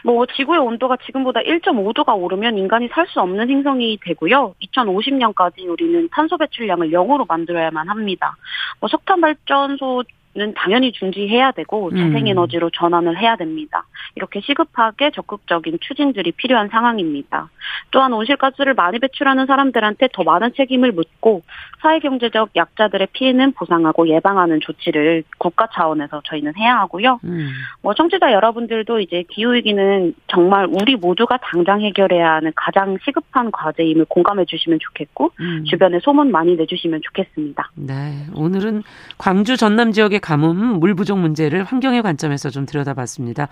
[0.03, 4.55] 뭐 지구의 온도가 지금보다 1.5도가 오르면 인간이 살 수 없는 행성이 되고요.
[4.63, 8.35] 2050년까지 우리는 탄소 배출량을 0으로 만들어야만 합니다.
[8.79, 10.03] 뭐 석탄 발전소
[10.33, 11.97] 는 당연히 중지해야 되고 음.
[11.97, 13.83] 재생에너지로 전환을 해야 됩니다.
[14.15, 17.49] 이렇게 시급하게 적극적인 추진들이 필요한 상황입니다.
[17.91, 21.41] 또한 온실가스를 많이 배출하는 사람들한테 더 많은 책임을 묻고
[21.81, 27.19] 사회경제적 약자들의 피해는 보상하고 예방하는 조치를 국가 차원에서 저희는 해야 하고요.
[27.25, 27.49] 음.
[27.81, 34.45] 뭐 청취자 여러분들도 이제 기후위기는 정말 우리 모두가 당장 해결해야 하는 가장 시급한 과제임을 공감해
[34.45, 35.65] 주시면 좋겠고 음.
[35.65, 37.71] 주변에 소문 많이 내주시면 좋겠습니다.
[37.75, 38.83] 네, 오늘은
[39.17, 43.47] 광주 전남 지역의 가뭄, 물 부족 문제를 환경의 관점에서 좀 들여다봤습니다.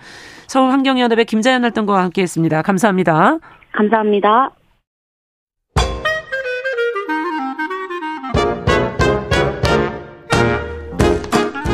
[0.46, 2.62] 서울 환경연합의 김자연 활동가와 함께했습니다.
[2.62, 3.38] 감사합니다.
[3.72, 4.50] 감사합니다.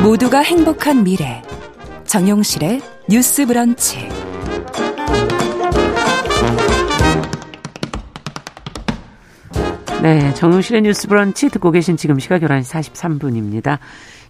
[0.03, 1.41] 모두가 행복한 미래
[2.05, 2.79] 정용실의
[3.09, 4.07] 뉴스 브런치
[10.01, 13.79] 네, 정용실의 뉴스 브런치 듣고 계신 지금 시각 11시 43분입니다.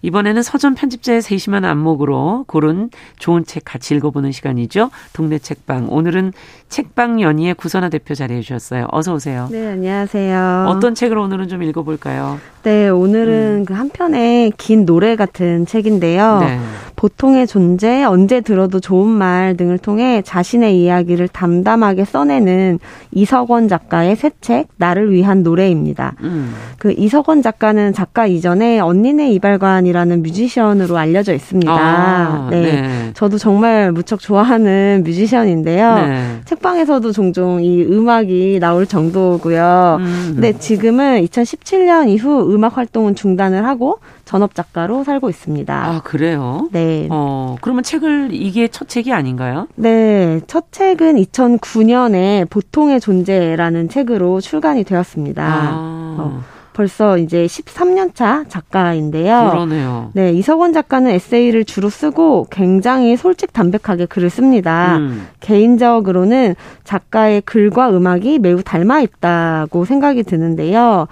[0.02, 4.92] 이번에는 서점 편집자의 세심한 안목으로 고른 좋은 책 같이 읽어보는 시간이죠.
[5.14, 5.88] 동네 책방.
[5.90, 6.34] 오늘은
[6.70, 8.88] 책방 연희의 구선아 대표 자리해 주셨어요.
[8.92, 9.48] 어서 오세요.
[9.52, 10.66] 네, 안녕하세요.
[10.68, 12.40] 어떤 책을 오늘은 좀 읽어볼까요?
[12.64, 13.66] 네, 오늘은 음.
[13.66, 16.40] 그한 편의 긴 노래 같은 책인데요.
[16.42, 16.60] 네.
[16.98, 22.80] 보통의 존재, 언제 들어도 좋은 말 등을 통해 자신의 이야기를 담담하게 써내는
[23.12, 26.16] 이석원 작가의 새 책, 나를 위한 노래입니다.
[26.22, 26.54] 음.
[26.78, 31.72] 그 이석원 작가는 작가 이전에 언니네 이발관 이라는 뮤지션으로 알려져 있습니다.
[31.72, 32.62] 아, 네.
[32.62, 33.12] 네.
[33.14, 35.96] 저도 정말 무척 좋아하는 뮤지션인데요.
[35.96, 36.42] 네.
[36.46, 39.98] 책방에서도 종종 이 음악이 나올 정도고요.
[40.00, 40.32] 음.
[40.34, 45.74] 근데 지금은 2017년 이후 음악 활동은 중단을 하고 전업 작가로 살고 있습니다.
[45.74, 46.68] 아, 그래요?
[46.72, 47.08] 네.
[47.10, 49.68] 어, 그러면 책을 이게 첫 책이 아닌가요?
[49.76, 50.42] 네.
[50.48, 55.44] 첫 책은 2009년에 보통의 존재라는 책으로 출간이 되었습니다.
[55.44, 56.16] 아.
[56.20, 56.57] 어.
[56.78, 59.50] 벌써 이제 13년 차 작가인데요.
[59.50, 60.12] 그러네요.
[60.14, 64.98] 네, 이석원 작가는 에세이를 주로 쓰고 굉장히 솔직 담백하게 글을 씁니다.
[64.98, 65.28] 음.
[65.40, 66.54] 개인적으로는
[66.84, 71.08] 작가의 글과 음악이 매우 닮아 있다고 생각이 드는데요.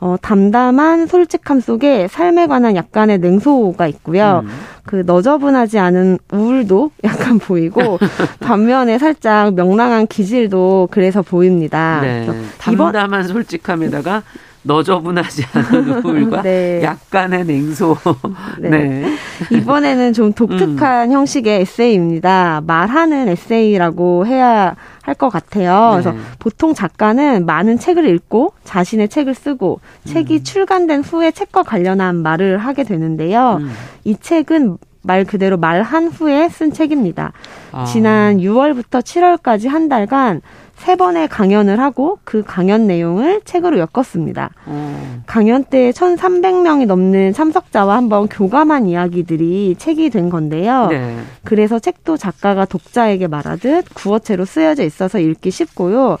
[0.00, 4.42] 어, 담담한 솔직함 속에 삶에 관한 약간의 냉소가 있고요.
[4.44, 4.50] 음.
[4.86, 8.00] 그 너저분하지 않은 우울도 약간 보이고
[8.40, 12.00] 반면에 살짝 명랑한 기질도 그래서 보입니다.
[12.02, 12.28] 네.
[12.58, 14.24] 담담한 솔직함에다가
[14.66, 16.82] 너저분하지 않은 우울과 네.
[16.82, 17.96] 약간의 냉소.
[18.60, 18.68] 네.
[18.68, 19.16] 네.
[19.50, 21.12] 이번에는 좀 독특한 음.
[21.12, 22.62] 형식의 에세이입니다.
[22.66, 25.96] 말하는 에세이라고 해야 할것 같아요.
[25.96, 26.02] 네.
[26.02, 30.08] 그래서 보통 작가는 많은 책을 읽고 자신의 책을 쓰고 음.
[30.08, 33.58] 책이 출간된 후에 책과 관련한 말을 하게 되는데요.
[33.60, 33.72] 음.
[34.04, 37.32] 이 책은 말 그대로 말한 후에 쓴 책입니다.
[37.70, 37.84] 아.
[37.84, 40.42] 지난 6월부터 7월까지 한 달간
[40.76, 44.50] 세 번의 강연을 하고 그 강연 내용을 책으로 엮었습니다.
[44.68, 45.22] 음.
[45.26, 50.88] 강연 때 1,300명이 넘는 참석자와 한번 교감한 이야기들이 책이 된 건데요.
[50.88, 51.16] 네.
[51.44, 56.18] 그래서 책도 작가가 독자에게 말하듯 구어체로 쓰여져 있어서 읽기 쉽고요.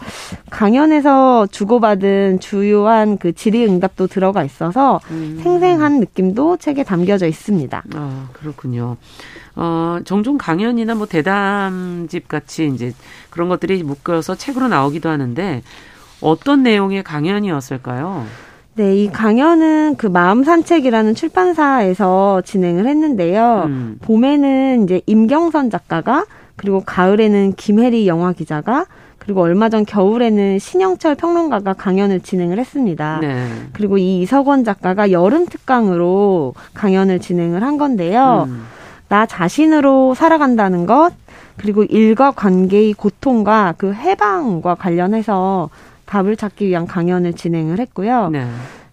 [0.50, 5.38] 강연에서 주고받은 주요한 그 질의응답도 들어가 있어서 음.
[5.42, 7.82] 생생한 느낌도 책에 담겨져 있습니다.
[7.94, 8.96] 아, 그렇군요.
[9.56, 12.92] 어, 종종 강연이나 뭐 대담집 같이 이제
[13.30, 15.62] 그런 것들이 묶여서 책으로 나오기도 하는데
[16.20, 18.24] 어떤 내용의 강연이었을까요?
[18.74, 23.62] 네, 이 강연은 그 마음 산책이라는 출판사에서 진행을 했는데요.
[23.66, 23.98] 음.
[24.02, 26.26] 봄에는 이제 임경선 작가가
[26.56, 28.84] 그리고 가을에는 김혜리 영화 기자가
[29.18, 33.18] 그리고 얼마 전 겨울에는 신영철 평론가가 강연을 진행을 했습니다.
[33.20, 33.48] 네.
[33.72, 38.44] 그리고 이 이석원 작가가 여름 특강으로 강연을 진행을 한 건데요.
[38.48, 38.66] 음.
[39.08, 41.12] 나 자신으로 살아간다는 것,
[41.56, 45.70] 그리고 일과 관계의 고통과 그 해방과 관련해서
[46.06, 48.30] 답을 찾기 위한 강연을 진행을 했고요.
[48.30, 48.46] 네.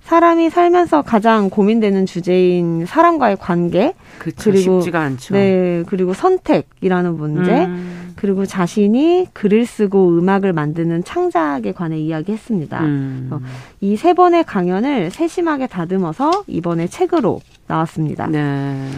[0.03, 5.33] 사람이 살면서 가장 고민되는 주제인 사람과의 관계 그쵸, 그리고 쉽지가 않죠.
[5.33, 8.13] 네 그리고 선택이라는 문제 음.
[8.17, 12.81] 그리고 자신이 글을 쓰고 음악을 만드는 창작에 관해 이야기했습니다.
[12.81, 13.45] 음.
[13.79, 18.27] 이세 번의 강연을 세심하게 다듬어서 이번에 책으로 나왔습니다.
[18.27, 18.89] 네.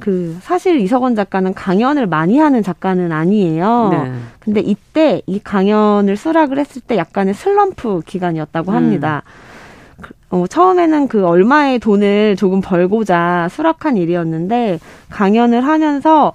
[0.00, 3.88] 그 사실 이석원 작가는 강연을 많이 하는 작가는 아니에요.
[3.92, 4.12] 네.
[4.40, 8.76] 근데 이때 이 강연을 수락을 했을 때 약간의 슬럼프 기간이었다고 음.
[8.76, 9.22] 합니다.
[9.26, 10.10] 음.
[10.30, 14.78] 어, 처음에는 그 얼마의 돈을 조금 벌고자 수락한 일이었는데
[15.10, 16.32] 강연을 하면서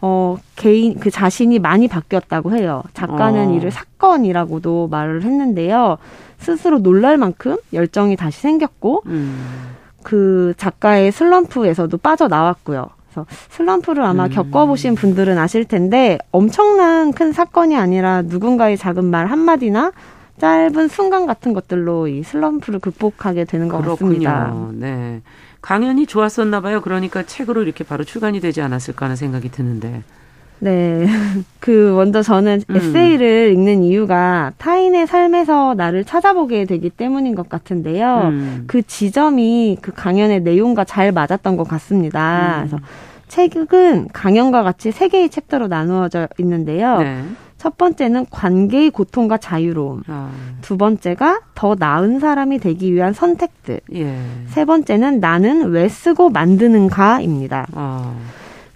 [0.00, 2.82] 어, 개인, 그 자신이 많이 바뀌었다고 해요.
[2.94, 3.52] 작가는 어.
[3.54, 5.98] 이를 사건이라고도 말을 했는데요.
[6.38, 9.74] 스스로 놀랄 만큼 열정이 다시 생겼고, 음.
[10.04, 12.86] 그 작가의 슬럼프에서도 빠져나왔고요.
[13.26, 14.30] 그래서 슬럼프를 아마 음.
[14.30, 19.92] 겪어보신 분들은 아실 텐데 엄청난 큰 사건이 아니라 누군가의 작은 말 한마디나
[20.38, 24.28] 짧은 순간 같은 것들로 이 슬럼프를 극복하게 되는 것 그렇군요.
[24.28, 24.54] 같습니다.
[24.74, 25.20] 네.
[25.60, 26.80] 강연이 좋았었나 봐요.
[26.80, 30.04] 그러니까 책으로 이렇게 바로 출간이 되지 않았을까 하는 생각이 드는데.
[30.60, 31.06] 네.
[31.60, 32.76] 그 먼저 저는 음.
[32.76, 38.28] 에세이를 읽는 이유가 타인의 삶에서 나를 찾아보게 되기 때문인 것 같은데요.
[38.32, 38.64] 음.
[38.66, 42.62] 그 지점이 그 강연의 내용과 잘 맞았던 것 같습니다.
[42.62, 42.68] 음.
[42.68, 42.78] 그래서
[43.28, 46.98] 책은 강연과 같이 세 개의 챕터로 나누어져 있는데요.
[46.98, 47.22] 네.
[47.58, 50.02] 첫 번째는 관계의 고통과 자유로움.
[50.06, 50.30] 아.
[50.62, 53.80] 두 번째가 더 나은 사람이 되기 위한 선택들.
[53.94, 54.16] 예.
[54.46, 57.66] 세 번째는 나는 왜 쓰고 만드는가입니다.
[57.72, 58.14] 아.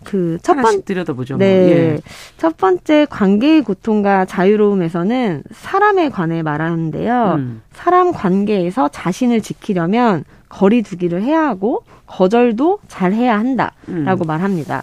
[0.05, 1.37] 그 첫 번, 들여다보죠.
[1.37, 1.47] 뭐.
[1.47, 1.71] 네.
[1.71, 1.99] 예.
[2.37, 7.35] 첫 번째 관계의 고통과 자유로움에서는 사람에 관해 말하는데요.
[7.39, 7.63] 음.
[7.73, 14.27] 사람 관계에서 자신을 지키려면 거리 두기를 해야 하고 거절도 잘 해야 한다라고 음.
[14.27, 14.83] 말합니다.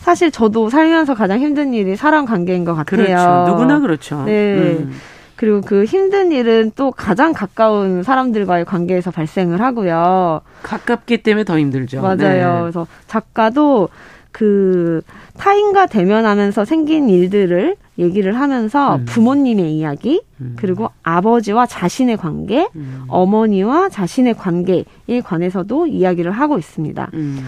[0.00, 3.04] 사실 저도 살면서 가장 힘든 일이 사람 관계인 것 같아요.
[3.04, 3.50] 그렇죠.
[3.52, 4.22] 누구나 그렇죠.
[4.24, 4.76] 네.
[4.78, 4.92] 음.
[5.40, 10.42] 그리고 그 힘든 일은 또 가장 가까운 사람들과의 관계에서 발생을 하고요.
[10.62, 12.02] 가깝기 때문에 더 힘들죠.
[12.02, 12.16] 맞아요.
[12.18, 12.60] 네.
[12.60, 13.88] 그래서 작가도
[14.32, 15.00] 그
[15.38, 19.06] 타인과 대면하면서 생긴 일들을 얘기를 하면서 음.
[19.06, 20.56] 부모님의 이야기, 음.
[20.58, 23.04] 그리고 아버지와 자신의 관계, 음.
[23.08, 24.84] 어머니와 자신의 관계에
[25.24, 27.10] 관해서도 이야기를 하고 있습니다.
[27.14, 27.38] 음.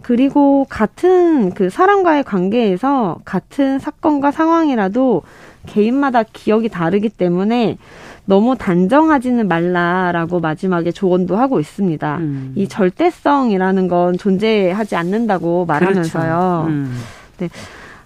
[0.00, 5.22] 그리고 같은 그 사람과의 관계에서 같은 사건과 상황이라도
[5.66, 7.78] 개인마다 기억이 다르기 때문에
[8.24, 12.16] 너무 단정하지는 말라라고 마지막에 조언도 하고 있습니다.
[12.18, 12.52] 음.
[12.54, 16.64] 이 절대성이라는 건 존재하지 않는다고 말하면서요.
[16.64, 16.66] 그렇죠.
[16.68, 17.00] 음.
[17.38, 17.48] 네.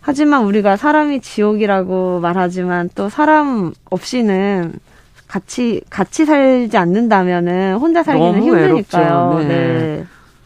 [0.00, 4.72] 하지만 우리가 사람이 지옥이라고 말하지만 또 사람 없이는
[5.26, 9.38] 같이 같이 살지 않는다면은 혼자 살기는 힘드니까요.
[9.40, 9.48] 네.
[9.48, 10.04] 네.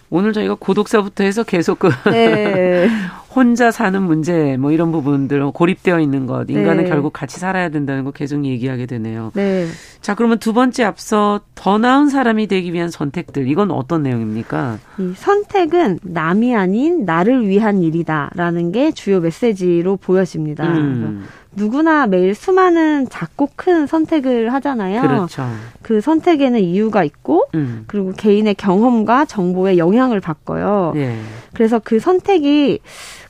[0.08, 2.88] 오늘 저희가 고독사부터 해서 계속 그 네.
[3.34, 6.90] 혼자 사는 문제 뭐 이런 부분들 고립되어 있는 것 인간은 네.
[6.90, 9.30] 결국 같이 살아야 된다는 거 계속 얘기하게 되네요.
[9.34, 9.66] 네.
[10.00, 14.78] 자 그러면 두 번째 앞서 더 나은 사람이 되기 위한 선택들 이건 어떤 내용입니까?
[14.98, 20.66] 이 선택은 남이 아닌 나를 위한 일이다라는 게 주요 메시지로 보여집니다.
[20.66, 21.26] 음.
[21.52, 25.02] 누구나 매일 수많은 작고 큰 선택을 하잖아요.
[25.02, 25.48] 그렇죠.
[25.82, 27.84] 그 선택에는 이유가 있고, 음.
[27.88, 30.92] 그리고 개인의 경험과 정보에 영향을 받고요.
[30.96, 31.18] 예.
[31.52, 32.78] 그래서 그 선택이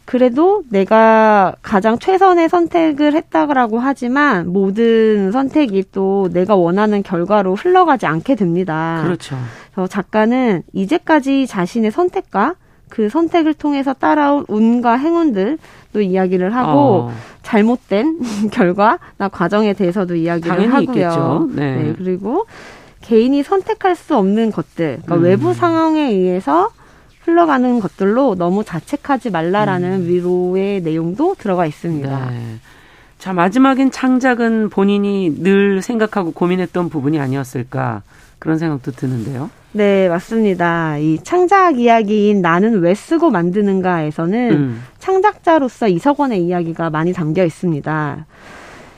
[0.05, 8.35] 그래도 내가 가장 최선의 선택을 했다고 하지만 모든 선택이 또 내가 원하는 결과로 흘러가지 않게
[8.35, 9.03] 됩니다.
[9.05, 9.37] 그렇죠.
[9.73, 12.57] 그래서 작가는 이제까지 자신의 선택과
[12.89, 17.13] 그 선택을 통해서 따라온 운과 행운들도 이야기를 하고 어.
[17.43, 18.19] 잘못된
[18.53, 21.49] 결과나 과정에 대해서도 이야기를 하고요.
[21.55, 21.77] 네.
[21.77, 21.95] 네.
[21.97, 22.47] 그리고
[23.01, 25.23] 개인이 선택할 수 없는 것들, 그러니까 음.
[25.23, 26.71] 외부 상황에 의해서
[27.31, 30.09] 흘러가는 것들로 너무 자책하지 말라라는 음.
[30.09, 32.31] 위로의 내용도 들어가 있습니다.
[32.31, 32.57] 네.
[33.19, 38.03] 자, 마지막엔 창작은 본인이 늘 생각하고 고민했던 부분이 아니었을까
[38.39, 39.51] 그런 생각도 드는데요.
[39.73, 40.99] 네, 맞습니다.
[40.99, 44.83] 이 창작 이야기인 나는 왜 쓰고 만드는가에서는 음.
[44.99, 48.27] 창작자로서 이석원의 이야기가 많이 담겨 있습니다.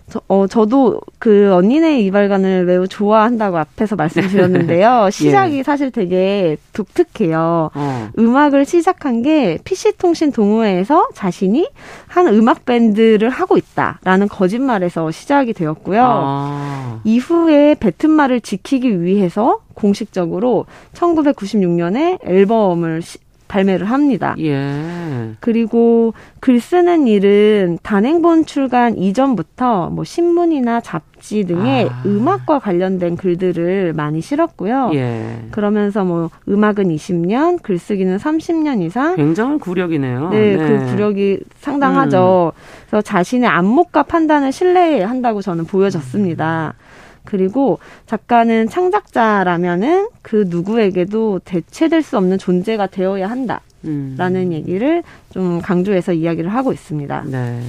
[0.09, 5.05] 저, 어, 저도 그 언니네 이발관을 매우 좋아한다고 앞에서 말씀드렸는데요.
[5.07, 5.11] 예.
[5.11, 5.63] 시작이 예.
[5.63, 7.71] 사실 되게 독특해요.
[7.75, 8.09] 어.
[8.19, 11.69] 음악을 시작한 게 PC통신 동호회에서 자신이
[12.07, 16.03] 한 음악 밴드를 하고 있다라는 거짓말에서 시작이 되었고요.
[16.05, 17.01] 아.
[17.05, 23.19] 이후에 배튼말을 지키기 위해서 공식적으로 1996년에 앨범을 시,
[23.53, 24.35] 발매를 합니다.
[24.39, 25.33] 예.
[25.41, 32.03] 그리고 글 쓰는 일은 단행본 출간 이전부터 뭐 신문이나 잡지 등의 아.
[32.07, 34.93] 음악과 관련된 글들을 많이 실었고요.
[34.95, 35.41] 예.
[35.51, 39.17] 그러면서 뭐 음악은 20년, 글쓰기는 30년 이상.
[39.17, 40.31] 굉장한 구력이네요.
[40.31, 40.57] 네, 네.
[40.57, 42.53] 그 구력이 상당하죠.
[42.57, 42.59] 음.
[42.87, 46.73] 그래서 자신의 안목과 판단을 신뢰한다고 저는 보여졌습니다.
[46.75, 46.92] 음.
[47.25, 53.61] 그리고 작가는 창작자라면은 그 누구에게도 대체될 수 없는 존재가 되어야 한다.
[53.85, 54.53] 라는 음.
[54.53, 57.25] 얘기를 좀 강조해서 이야기를 하고 있습니다.
[57.27, 57.61] 네.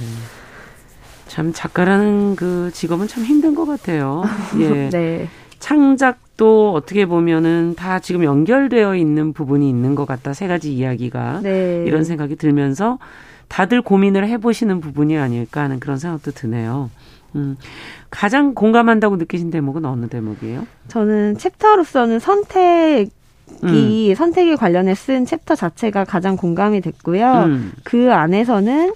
[1.26, 4.22] 참 작가라는 그 직업은 참 힘든 것 같아요.
[4.60, 4.90] 예.
[4.90, 5.28] 네.
[5.58, 10.34] 창작도 어떻게 보면은 다 지금 연결되어 있는 부분이 있는 것 같다.
[10.34, 11.82] 세 가지 이야기가 네.
[11.86, 12.98] 이런 생각이 들면서
[13.48, 16.90] 다들 고민을 해보시는 부분이 아닐까 하는 그런 생각도 드네요.
[17.34, 17.56] 음.
[18.10, 20.66] 가장 공감한다고 느끼신 대목은 어느 대목이에요?
[20.88, 23.08] 저는 챕터로서는 선택
[23.64, 24.14] 이 음.
[24.14, 27.44] 선택에 관련해 쓴 챕터 자체가 가장 공감이 됐고요.
[27.46, 27.72] 음.
[27.84, 28.92] 그 안에서는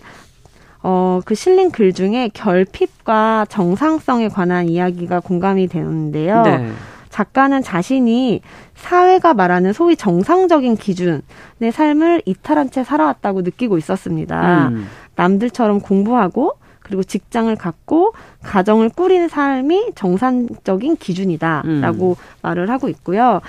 [0.83, 6.43] 어, 그 실린 글 중에 결핍과 정상성에 관한 이야기가 공감이 되는데요.
[6.43, 6.71] 네.
[7.11, 8.43] 작가는 자신이
[8.75, 14.69] 사회가 말하는 소위 정상적인 기준의 삶을 이탈한 채 살아왔다고 느끼고 있었습니다.
[14.69, 14.87] 음.
[15.17, 16.55] 남들처럼 공부하고
[16.89, 22.15] 그리고 직장을 갖고 가정을 꾸리는 삶이 정상적인 기준이다라고 음.
[22.43, 23.41] 말을 하고 있고요.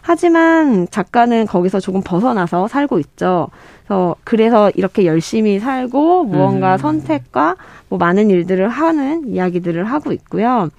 [0.00, 3.48] 하지만 작가는 거기서 조금 벗어나서 살고 있죠.
[3.84, 6.78] 그래서 그래서 이렇게 열심히 살고 무언가 음.
[6.78, 7.56] 선택과
[7.90, 10.70] 뭐 많은 일들을 하는 이야기들을 하고 있고요.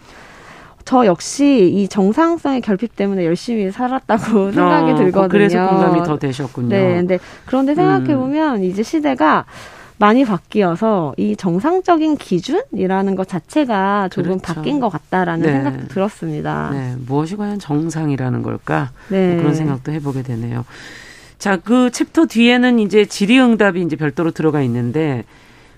[0.84, 5.28] 저 역시 이 정상성의 결핍 때문에 열심히 살았다고 생각이 어, 들거든요.
[5.28, 6.70] 그래서 공감이 더 되셨군요.
[6.70, 8.64] 네, 근데 그런데 생각해 보면 음.
[8.64, 9.46] 이제 시대가
[10.00, 14.54] 많이 바뀌어서 이 정상적인 기준이라는 것 자체가 조금 그렇죠.
[14.54, 15.52] 바뀐 것 같다라는 네.
[15.52, 16.70] 생각도 들었습니다.
[16.72, 18.92] 네, 무엇이 과연 정상이라는 걸까?
[19.10, 19.34] 네.
[19.34, 20.64] 뭐 그런 생각도 해보게 되네요.
[21.38, 25.26] 자, 그 챕터 뒤에는 이제 질의응답이 이제 별도로 들어가 있는데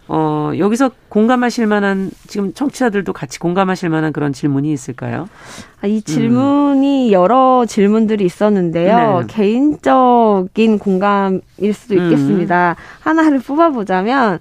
[0.08, 5.30] 어, 여기서 공감하실 만한, 지금 청취자들도 같이 공감하실 만한 그런 질문이 있을까요?
[5.82, 7.12] 아, 이 질문이 음.
[7.12, 9.22] 여러 질문들이 있었는데요.
[9.22, 9.28] 네.
[9.28, 12.76] 개인적인 공감일 수도 있겠습니다.
[12.78, 12.84] 음.
[12.99, 14.39] 하나를 뽑아보자면,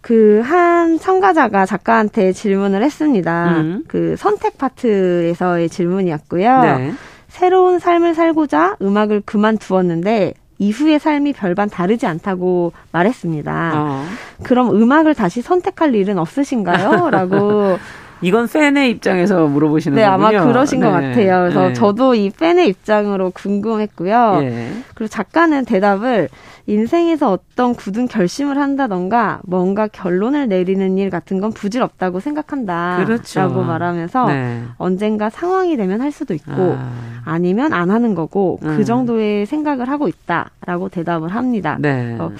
[0.00, 3.60] 그 한 참가자가 작가한테 질문을 했습니다.
[3.60, 3.84] 음.
[3.86, 6.62] 그 선택 파트에서의 질문이었고요.
[6.62, 6.92] 네.
[7.28, 13.72] 새로운 삶을 살고자 음악을 그만두었는데 이후의 삶이 별반 다르지 않다고 말했습니다.
[13.74, 14.04] 어.
[14.42, 17.10] 그럼 음악을 다시 선택할 일은 없으신가요?
[17.10, 17.78] 라고
[18.22, 20.28] 이건 팬의 입장에서 물어보시는 네, 거군요.
[20.28, 20.86] 아마 그러신 네.
[20.86, 21.40] 것 같아요.
[21.40, 21.72] 그래서 네.
[21.72, 24.38] 저도 이 팬의 입장으로 궁금했고요.
[24.42, 24.68] 예.
[24.94, 26.28] 그리고 작가는 대답을
[26.66, 33.02] 인생에서 어떤 굳은 결심을 한다던가 뭔가 결론을 내리는 일 같은 건 부질없다고 생각한다.
[33.04, 33.40] 그렇죠.
[33.40, 34.62] 라고 말하면서 네.
[34.76, 36.76] 언젠가 상황이 되면 할 수도 있고
[37.24, 37.38] 아.
[37.38, 38.76] 니면 안 하는 거고 그 음.
[38.76, 41.76] 그 정도의 생각을 하고 있다 라고 대답을 합니다.
[41.80, 42.16] 네.
[42.18, 42.30] 어,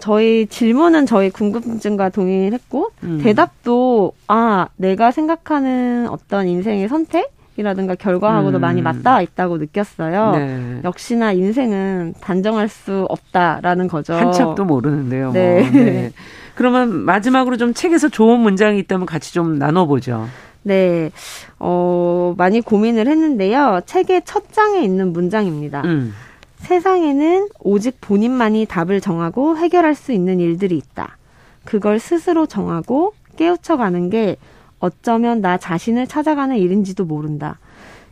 [0.00, 3.20] 저희 질문은 저희 궁금증과 동일했고, 음.
[3.22, 7.32] 대답도, 아, 내가 생각하는 어떤 인생의 선택?
[7.60, 8.60] 성격이라든가 결과하고도 음.
[8.60, 10.32] 많이 맞닿아 있다고 느꼈어요.
[10.32, 10.80] 네.
[10.84, 14.14] 역시나 인생은 단정할 수 없다라는 거죠.
[14.14, 15.32] 한참도 모르는데요.
[15.32, 15.62] 네.
[15.62, 15.70] 뭐.
[15.70, 16.12] 네.
[16.54, 20.26] 그러면 마지막으로 좀 책에서 좋은 문장이 있다면 같이 좀 나눠보죠.
[20.62, 21.10] 네,
[21.58, 23.80] 어, 많이 고민을 했는데요.
[23.86, 25.82] 책의 첫 장에 있는 문장입니다.
[25.84, 26.12] 음.
[26.60, 31.16] 세상에는 오직 본인만이 답을 정하고 해결할 수 있는 일들이 있다.
[31.64, 34.36] 그걸 스스로 정하고 깨우쳐가는 게
[34.78, 37.58] 어쩌면 나 자신을 찾아가는 일인지도 모른다.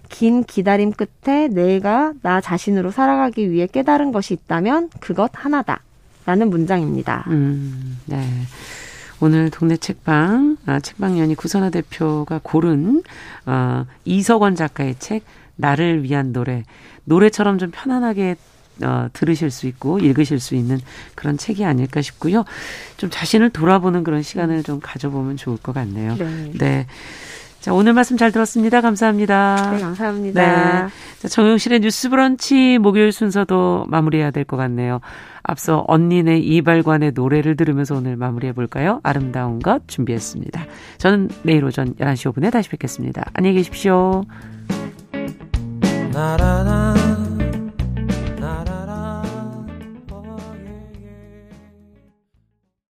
[0.09, 5.83] 긴 기다림 끝에 내가 나 자신으로 살아가기 위해 깨달은 것이 있다면 그것 하나다.
[6.27, 7.25] 라는 문장입니다.
[7.29, 8.23] 음, 네.
[9.21, 13.03] 오늘 동네 책방, 아, 책방연이 구선화 대표가 고른,
[13.47, 15.25] 어, 이석원 작가의 책,
[15.57, 16.65] 나를 위한 노래.
[17.09, 18.37] 노래처럼 좀 편안하게
[18.85, 20.79] 어, 들으실 수 있고 읽으실 수 있는
[21.17, 22.45] 그런 책이 아닐까 싶고요.
[22.97, 26.15] 좀 자신을 돌아보는 그런 시간을 좀 가져보면 좋을 것 같네요.
[26.17, 26.53] 네.
[26.59, 26.87] 네.
[27.61, 28.81] 자, 오늘 말씀 잘 들었습니다.
[28.81, 29.73] 감사합니다.
[29.73, 30.41] 네, 감사합니다.
[30.85, 30.89] 네.
[31.19, 35.01] 자, 정용실의 뉴스 브런치 목요일 순서도 마무리해야 될 것 같네요.
[35.43, 39.01] 앞서 언니네 이발관의 노래를 들으면서 오늘 마무리해 볼까요?
[39.03, 40.67] 아름다운 것 준비했습니다.
[40.99, 43.25] 저는 내일 오전 11시 5분에 다시 뵙겠습니다.
[43.35, 44.23] 안녕히 계십시오.
[46.13, 46.98] 나라나